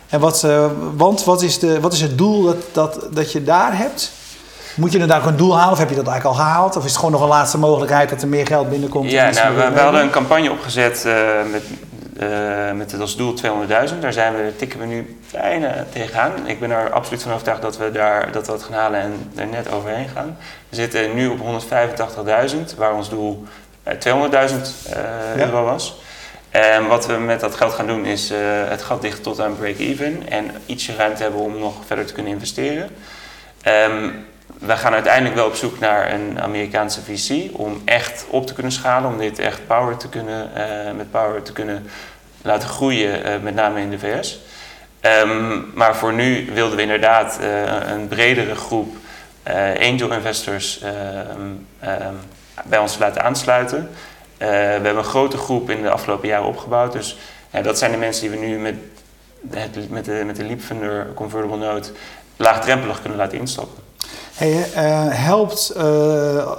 En 0.09 0.19
wat, 0.19 0.47
want 0.95 1.23
wat 1.23 1.41
is, 1.41 1.59
de, 1.59 1.79
wat 1.79 1.93
is 1.93 2.01
het 2.01 2.17
doel 2.17 2.43
dat, 2.43 2.55
dat, 2.71 3.07
dat 3.11 3.31
je 3.31 3.43
daar 3.43 3.77
hebt? 3.77 4.11
Moet 4.75 4.91
je 4.91 5.05
daar 5.05 5.19
ook 5.19 5.25
een 5.25 5.37
doel 5.37 5.57
halen 5.57 5.71
of 5.71 5.77
heb 5.77 5.89
je 5.89 5.95
dat 5.95 6.07
eigenlijk 6.07 6.37
al 6.37 6.45
gehaald? 6.45 6.75
Of 6.75 6.83
is 6.83 6.89
het 6.89 6.99
gewoon 6.99 7.11
nog 7.11 7.21
een 7.21 7.27
laatste 7.27 7.57
mogelijkheid 7.57 8.09
dat 8.09 8.21
er 8.21 8.27
meer 8.27 8.47
geld 8.47 8.69
binnenkomt? 8.69 9.11
Ja, 9.11 9.29
nou, 9.29 9.55
we, 9.55 9.71
we, 9.73 9.79
hadden 9.79 10.01
een 10.01 10.09
campagne 10.09 10.51
opgezet 10.51 11.07
met 11.51 11.63
uh, 12.21 12.71
met 12.71 12.99
als 12.99 13.15
doel 13.15 13.33
200.000. 13.89 13.99
Daar 13.99 14.13
zijn 14.13 14.35
we, 14.35 14.55
tikken 14.55 14.79
we 14.79 14.85
nu 14.85 15.19
bijna 15.31 15.85
tegenaan. 15.93 16.47
Ik 16.47 16.59
ben 16.59 16.71
er 16.71 16.91
absoluut 16.91 17.23
van 17.23 17.31
overtuigd 17.31 17.61
dat 17.61 17.77
we, 17.77 17.91
daar, 17.91 18.31
dat 18.31 18.47
we 18.47 18.59
gaan 18.59 18.73
halen 18.73 18.99
en 18.99 19.31
er 19.35 19.47
net 19.47 19.71
overheen 19.71 20.09
gaan. 20.09 20.37
We 20.69 20.75
zitten 20.75 21.15
nu 21.15 21.27
op 21.27 21.39
185.000, 21.39 22.77
waar 22.77 22.93
ons 22.93 23.09
doel 23.09 23.43
200.000 23.83 23.93
uh, 23.93 24.13
ja. 25.35 25.35
euro 25.35 25.63
was. 25.63 26.01
En 26.49 26.87
wat 26.87 27.05
we 27.05 27.13
met 27.13 27.39
dat 27.39 27.55
geld 27.55 27.73
gaan 27.73 27.87
doen 27.87 28.05
is 28.05 28.31
uh, 28.31 28.37
het 28.67 28.81
gat 28.81 29.01
dichten 29.01 29.23
tot 29.23 29.39
aan 29.39 29.57
break-even 29.57 30.29
en 30.29 30.51
ietsje 30.65 30.95
ruimte 30.95 31.21
hebben 31.21 31.41
om 31.41 31.59
nog 31.59 31.73
verder 31.85 32.05
te 32.05 32.13
kunnen 32.13 32.31
investeren. 32.31 32.89
Um, 33.67 34.25
we 34.61 34.77
gaan 34.77 34.93
uiteindelijk 34.93 35.35
wel 35.35 35.45
op 35.45 35.55
zoek 35.55 35.79
naar 35.79 36.13
een 36.13 36.41
Amerikaanse 36.41 37.01
VC 37.01 37.57
om 37.57 37.81
echt 37.85 38.25
op 38.29 38.47
te 38.47 38.53
kunnen 38.53 38.71
schalen, 38.71 39.11
om 39.11 39.17
dit 39.17 39.39
echt 39.39 39.67
power 39.67 39.97
te 39.97 40.09
kunnen, 40.09 40.49
uh, 40.57 40.91
met 40.97 41.11
power 41.11 41.41
te 41.41 41.53
kunnen 41.53 41.89
laten 42.41 42.69
groeien, 42.69 43.27
uh, 43.27 43.39
met 43.41 43.55
name 43.55 43.81
in 43.81 43.89
de 43.89 43.99
VS. 43.99 44.39
Ehm, 44.99 45.59
maar 45.73 45.95
voor 45.95 46.13
nu 46.13 46.51
wilden 46.53 46.75
we 46.75 46.81
inderdaad 46.81 47.39
uh, 47.41 47.91
een 47.91 48.07
bredere 48.07 48.55
groep 48.55 48.95
angel 49.79 50.11
investors 50.11 50.83
um, 50.83 51.67
um, 51.83 52.19
bij 52.65 52.79
ons 52.79 52.97
laten 52.97 53.23
aansluiten. 53.23 53.89
we 54.37 54.45
hebben 54.45 54.97
een 54.97 55.03
grote 55.03 55.37
groep 55.37 55.69
in 55.69 55.81
de 55.81 55.89
afgelopen 55.89 56.27
jaren 56.27 56.47
opgebouwd. 56.47 56.93
Dus 56.93 57.17
dat 57.63 57.77
zijn 57.77 57.91
de 57.91 57.97
mensen 57.97 58.21
die 58.21 58.39
we 58.39 58.45
nu 58.45 58.57
met, 58.57 58.75
het, 59.49 59.89
met 59.89 60.05
de, 60.05 60.23
met 60.25 60.35
de 60.35 61.05
Convertible 61.15 61.57
Note 61.57 61.91
laagdrempelig 62.35 63.01
kunnen 63.01 63.17
laten 63.17 63.37
instappen. 63.37 63.83
Hey, 64.41 64.69
uh, 64.75 65.07
helpt, 65.09 65.73
uh, 65.77 66.51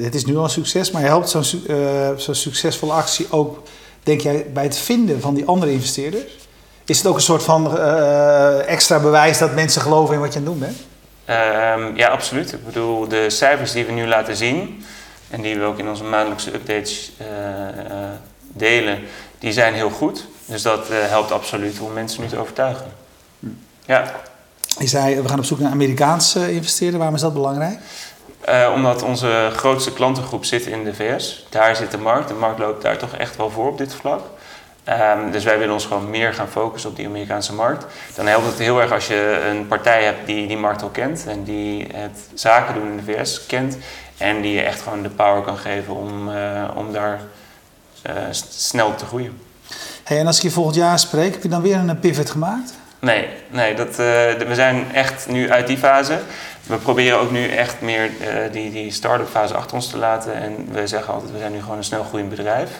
het 0.00 0.14
is 0.14 0.24
nu 0.24 0.36
al 0.36 0.44
een 0.44 0.50
succes, 0.50 0.90
maar 0.90 1.02
helpt 1.02 1.28
zo'n 1.28 1.44
uh, 1.68 2.16
zo 2.16 2.32
succesvolle 2.32 2.92
actie 2.92 3.26
ook, 3.30 3.62
denk 4.02 4.20
jij, 4.20 4.46
bij 4.52 4.62
het 4.62 4.78
vinden 4.78 5.20
van 5.20 5.34
die 5.34 5.46
andere 5.46 5.72
investeerders? 5.72 6.48
Is 6.84 6.98
het 6.98 7.06
ook 7.06 7.14
een 7.14 7.20
soort 7.20 7.42
van 7.42 7.78
extra 8.66 8.98
bewijs 8.98 9.38
dat 9.38 9.54
mensen 9.54 9.82
geloven 9.82 10.14
in 10.14 10.20
wat 10.20 10.32
je 10.32 10.38
aan 10.38 10.44
het 10.44 10.52
doen 10.52 10.60
bent? 10.60 10.78
Um, 11.78 11.96
ja, 11.96 12.08
absoluut. 12.08 12.52
Ik 12.52 12.64
bedoel, 12.64 13.08
de 13.08 13.30
cijfers 13.30 13.72
die 13.72 13.84
we 13.84 13.92
nu 13.92 14.06
laten 14.06 14.36
zien 14.36 14.84
en 15.30 15.40
die 15.40 15.58
we 15.58 15.64
ook 15.64 15.78
in 15.78 15.88
onze 15.88 16.04
maandelijkse 16.04 16.54
updates 16.54 17.12
delen, 18.52 18.98
die 19.38 19.52
zijn 19.52 19.74
heel 19.74 19.90
goed. 19.90 20.26
Dus 20.44 20.62
dat 20.62 20.88
helpt 20.88 21.32
absoluut 21.32 21.80
om 21.80 21.92
mensen 21.92 22.22
nu 22.22 22.28
te 22.28 22.38
overtuigen. 22.38 22.86
Hm. 23.40 23.46
Ja. 23.86 24.12
Je 24.78 24.86
zei, 24.86 25.20
we 25.20 25.28
gaan 25.28 25.38
op 25.38 25.44
zoek 25.44 25.58
naar 25.58 25.70
Amerikaanse 25.70 26.52
investeerders. 26.52 26.96
Waarom 26.96 27.14
is 27.14 27.20
dat 27.20 27.32
belangrijk? 27.32 27.78
Uh, 28.48 28.72
omdat 28.74 29.02
onze 29.02 29.50
grootste 29.56 29.92
klantengroep 29.92 30.44
zit 30.44 30.66
in 30.66 30.84
de 30.84 30.94
VS. 30.94 31.46
Daar 31.50 31.76
zit 31.76 31.90
de 31.90 31.98
markt. 31.98 32.28
De 32.28 32.34
markt 32.34 32.58
loopt 32.58 32.82
daar 32.82 32.98
toch 32.98 33.12
echt 33.12 33.36
wel 33.36 33.50
voor 33.50 33.68
op 33.68 33.78
dit 33.78 33.94
vlak. 33.94 34.20
Um, 34.88 35.30
dus 35.30 35.44
wij 35.44 35.58
willen 35.58 35.74
ons 35.74 35.86
gewoon 35.86 36.10
meer 36.10 36.34
gaan 36.34 36.48
focussen 36.48 36.90
op 36.90 36.96
die 36.96 37.06
Amerikaanse 37.06 37.54
markt. 37.54 37.86
Dan 38.14 38.26
helpt 38.26 38.46
het 38.46 38.58
heel 38.58 38.80
erg 38.80 38.92
als 38.92 39.06
je 39.06 39.46
een 39.50 39.66
partij 39.66 40.04
hebt 40.04 40.26
die 40.26 40.46
die 40.46 40.56
markt 40.56 40.82
al 40.82 40.88
kent 40.88 41.24
en 41.28 41.44
die 41.44 41.86
het 41.94 42.28
zaken 42.34 42.74
doen 42.74 42.90
in 42.90 42.96
de 42.96 43.12
VS 43.12 43.46
kent. 43.46 43.76
En 44.16 44.40
die 44.40 44.52
je 44.52 44.62
echt 44.62 44.82
gewoon 44.82 45.02
de 45.02 45.08
power 45.08 45.42
kan 45.42 45.56
geven 45.56 45.94
om, 45.94 46.28
uh, 46.28 46.64
om 46.74 46.92
daar 46.92 47.20
uh, 48.06 48.12
snel 48.48 48.94
te 48.94 49.06
groeien. 49.06 49.40
Hey, 50.04 50.18
en 50.18 50.26
als 50.26 50.36
ik 50.36 50.42
je 50.42 50.50
volgend 50.50 50.76
jaar 50.76 50.98
spreek, 50.98 51.32
heb 51.32 51.42
je 51.42 51.48
dan 51.48 51.62
weer 51.62 51.76
een 51.76 51.98
pivot 51.98 52.30
gemaakt? 52.30 52.72
Nee, 52.98 53.28
nee 53.48 53.74
dat, 53.74 53.88
uh, 53.88 53.96
we 53.96 54.52
zijn 54.52 54.94
echt 54.94 55.28
nu 55.28 55.50
uit 55.50 55.66
die 55.66 55.78
fase. 55.78 56.18
We 56.66 56.76
proberen 56.76 57.18
ook 57.18 57.30
nu 57.30 57.48
echt 57.48 57.80
meer 57.80 58.10
uh, 58.20 58.52
die, 58.52 58.70
die 58.70 58.90
start-up 58.90 59.28
fase 59.28 59.54
achter 59.54 59.74
ons 59.74 59.90
te 59.90 59.98
laten. 59.98 60.34
En 60.34 60.68
we 60.72 60.86
zeggen 60.86 61.12
altijd, 61.12 61.32
we 61.32 61.38
zijn 61.38 61.52
nu 61.52 61.60
gewoon 61.60 61.76
een 61.76 61.84
snel 61.84 62.04
groeiend 62.04 62.30
bedrijf. 62.30 62.70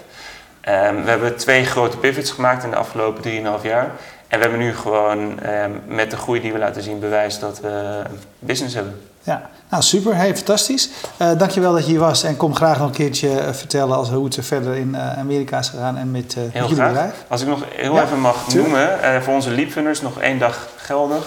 Um, 0.68 1.04
we 1.04 1.10
hebben 1.10 1.36
twee 1.36 1.64
grote 1.64 1.96
pivots 1.96 2.30
gemaakt 2.30 2.64
in 2.64 2.70
de 2.70 2.76
afgelopen 2.76 3.22
3,5 3.60 3.62
jaar. 3.62 3.90
En 4.28 4.38
we 4.38 4.44
hebben 4.44 4.58
nu 4.58 4.74
gewoon 4.74 5.46
um, 5.48 5.82
met 5.86 6.10
de 6.10 6.16
groei 6.16 6.40
die 6.40 6.52
we 6.52 6.58
laten 6.58 6.82
zien 6.82 7.00
bewijs 7.00 7.38
dat 7.38 7.60
we 7.60 8.02
business 8.38 8.74
hebben. 8.74 9.00
Ja, 9.26 9.50
nou 9.68 9.82
super, 9.82 10.16
hey, 10.16 10.36
fantastisch. 10.36 10.90
Uh, 11.22 11.38
dankjewel 11.38 11.72
dat 11.72 11.84
je 11.84 11.90
hier 11.90 12.00
was 12.00 12.22
en 12.22 12.36
kom 12.36 12.54
graag 12.54 12.78
nog 12.78 12.86
een 12.86 12.92
keertje 12.92 13.28
uh, 13.28 13.52
vertellen 13.52 13.96
als, 13.96 14.10
hoe 14.10 14.24
het 14.24 14.38
verder 14.40 14.74
in 14.74 14.88
uh, 14.94 15.18
Amerika 15.18 15.58
is 15.58 15.68
gegaan 15.68 15.96
en 15.96 16.10
met, 16.10 16.36
met 16.36 16.52
jullie 16.52 16.68
bedrijf. 16.68 17.24
Als 17.28 17.40
ik 17.40 17.48
nog 17.48 17.64
heel 17.70 17.94
ja, 17.94 18.02
even 18.02 18.20
mag 18.20 18.44
tuurlijk. 18.48 18.72
noemen, 19.00 19.22
voor 19.22 19.34
onze 19.34 19.50
Leapfunners 19.50 20.00
nog 20.00 20.20
één 20.20 20.38
dag 20.38 20.68
geldig. 20.76 21.26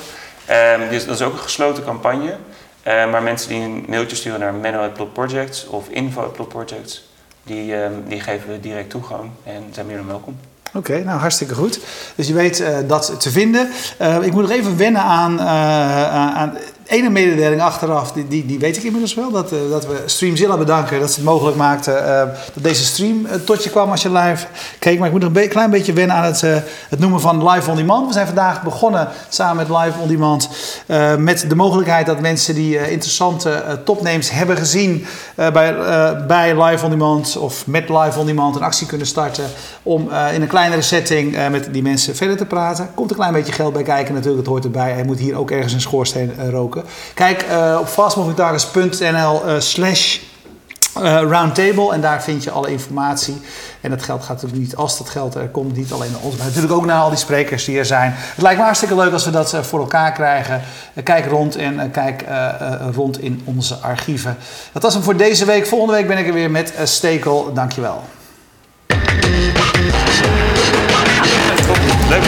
Um, 0.49 0.89
dus 0.89 1.05
dat 1.05 1.15
is 1.15 1.21
ook 1.21 1.33
een 1.33 1.39
gesloten 1.39 1.83
campagne. 1.83 2.35
maar 2.83 3.23
mensen 3.23 3.49
die 3.49 3.61
een 3.61 3.85
mailtje 3.87 4.15
sturen 4.15 4.39
naar 4.39 4.53
Menno 4.53 4.89
Projects 5.13 5.67
of 5.67 5.87
Info 5.89 6.33
Projects, 6.47 7.09
die, 7.43 7.75
um, 7.75 8.03
die 8.07 8.19
geven 8.19 8.49
we 8.49 8.59
direct 8.59 8.89
toegang 8.89 9.29
en 9.43 9.63
zijn 9.71 9.85
meer 9.85 9.97
dan 9.97 10.07
welkom. 10.07 10.37
Oké, 10.73 10.91
okay, 10.91 11.01
nou 11.01 11.19
hartstikke 11.19 11.55
goed. 11.55 11.79
Dus 12.15 12.27
je 12.27 12.33
weet 12.33 12.59
uh, 12.59 12.77
dat 12.87 13.15
te 13.19 13.31
vinden. 13.31 13.69
Uh, 14.01 14.21
ik 14.21 14.31
moet 14.31 14.41
nog 14.41 14.51
even 14.51 14.77
wennen 14.77 15.01
aan, 15.01 15.33
uh, 15.33 16.35
aan 16.37 16.57
ene 16.89 17.09
mededeling 17.09 17.61
achteraf, 17.61 18.11
die, 18.11 18.27
die, 18.27 18.45
die 18.45 18.59
weet 18.59 18.77
ik 18.77 18.83
inmiddels 18.83 19.13
wel. 19.13 19.31
Dat, 19.31 19.53
uh, 19.53 19.59
dat 19.69 19.85
we 19.85 20.03
Streamzilla 20.05 20.57
bedanken 20.57 20.99
dat 20.99 21.09
ze 21.09 21.15
het 21.15 21.29
mogelijk 21.29 21.57
maakten 21.57 21.93
uh, 21.93 22.19
dat 22.53 22.63
deze 22.63 22.83
stream 22.83 23.25
uh, 23.25 23.31
tot 23.45 23.63
je 23.63 23.69
kwam 23.69 23.91
als 23.91 24.01
je 24.01 24.11
live 24.11 24.45
keek. 24.79 24.97
Maar 24.97 25.07
ik 25.07 25.13
moet 25.13 25.21
nog 25.21 25.43
een 25.43 25.49
klein 25.49 25.69
beetje 25.69 25.93
wennen 25.93 26.15
aan 26.15 26.23
het, 26.23 26.41
het 26.89 26.99
noemen 26.99 27.21
van 27.21 27.49
live 27.49 27.69
on 27.69 27.75
demand. 27.75 28.07
We 28.07 28.13
zijn 28.13 28.25
vandaag 28.25 28.63
begonnen 28.63 29.07
samen 29.29 29.67
met 29.67 29.77
live 29.77 29.99
on 29.99 30.07
demand 30.07 30.49
met 31.17 31.45
de 31.49 31.55
mogelijkheid 31.55 32.05
dat 32.05 32.19
mensen 32.19 32.55
die 32.55 32.91
interessante 32.91 33.79
topnames 33.85 34.31
hebben 34.31 34.57
gezien 34.57 35.05
bij, 35.35 35.75
bij 36.27 36.63
live 36.63 36.83
on 36.83 36.89
demand 36.89 37.37
of 37.37 37.67
met 37.67 37.89
live 37.89 38.19
on 38.19 38.25
demand 38.25 38.55
een 38.55 38.61
actie 38.61 38.87
kunnen 38.87 39.07
starten 39.07 39.45
om 39.83 40.09
in 40.33 40.41
een 40.41 40.47
kleinere 40.47 40.81
setting 40.81 41.49
met 41.51 41.67
die 41.71 41.81
mensen 41.81 42.15
verder 42.15 42.37
te 42.37 42.45
praten. 42.45 42.89
Komt 42.93 43.09
een 43.09 43.15
klein 43.15 43.33
beetje 43.33 43.53
geld 43.53 43.73
bij 43.73 43.83
kijken 43.83 44.13
natuurlijk, 44.13 44.39
het 44.39 44.47
hoort 44.47 44.63
erbij. 44.63 44.91
Hij 44.91 45.03
moet 45.03 45.19
hier 45.19 45.37
ook 45.37 45.51
ergens 45.51 45.73
een 45.73 45.81
schoorsteen 45.81 46.49
roken. 46.49 46.78
Kijk 47.13 47.45
uh, 47.49 47.77
op 47.79 47.87
fastmovingtargets.nl 47.87 49.47
uh, 49.47 49.59
slash 49.59 50.17
uh, 50.97 51.21
roundtable 51.21 51.93
en 51.93 52.01
daar 52.01 52.23
vind 52.23 52.43
je 52.43 52.51
alle 52.51 52.71
informatie. 52.71 53.41
En 53.81 53.89
dat 53.89 54.03
geld 54.03 54.19
gaat 54.23 54.29
natuurlijk 54.29 54.61
niet, 54.61 54.75
als 54.75 54.97
dat 54.97 55.09
geld 55.09 55.35
er 55.35 55.47
komt, 55.47 55.75
niet 55.75 55.91
alleen 55.91 56.11
naar 56.11 56.21
ons, 56.21 56.35
maar 56.35 56.45
natuurlijk 56.45 56.73
ook 56.73 56.85
naar 56.85 57.01
al 57.01 57.09
die 57.09 57.17
sprekers 57.17 57.65
die 57.65 57.77
er 57.77 57.85
zijn. 57.85 58.13
Het 58.15 58.41
lijkt 58.41 58.57
me 58.57 58.63
hartstikke 58.63 58.95
leuk 58.95 59.13
als 59.13 59.25
we 59.25 59.31
dat 59.31 59.57
voor 59.61 59.79
elkaar 59.79 60.11
krijgen. 60.11 60.61
kijk 61.03 61.25
rond 61.25 61.55
en 61.55 61.91
kijk 61.91 62.23
rond 62.95 63.21
in 63.21 63.41
onze 63.43 63.75
archieven. 63.75 64.37
Dat 64.71 64.81
was 64.83 64.93
hem 64.93 65.03
voor 65.03 65.17
deze 65.17 65.45
week. 65.45 65.67
Volgende 65.67 65.93
week 65.93 66.07
ben 66.07 66.17
ik 66.17 66.27
er 66.27 66.33
weer 66.33 66.51
met 66.51 66.73
Stekel. 66.83 67.53
Dankjewel. 67.53 68.03
Leuk. 72.09 72.23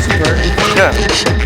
Super. 0.00 0.36
Ja. 0.74 1.37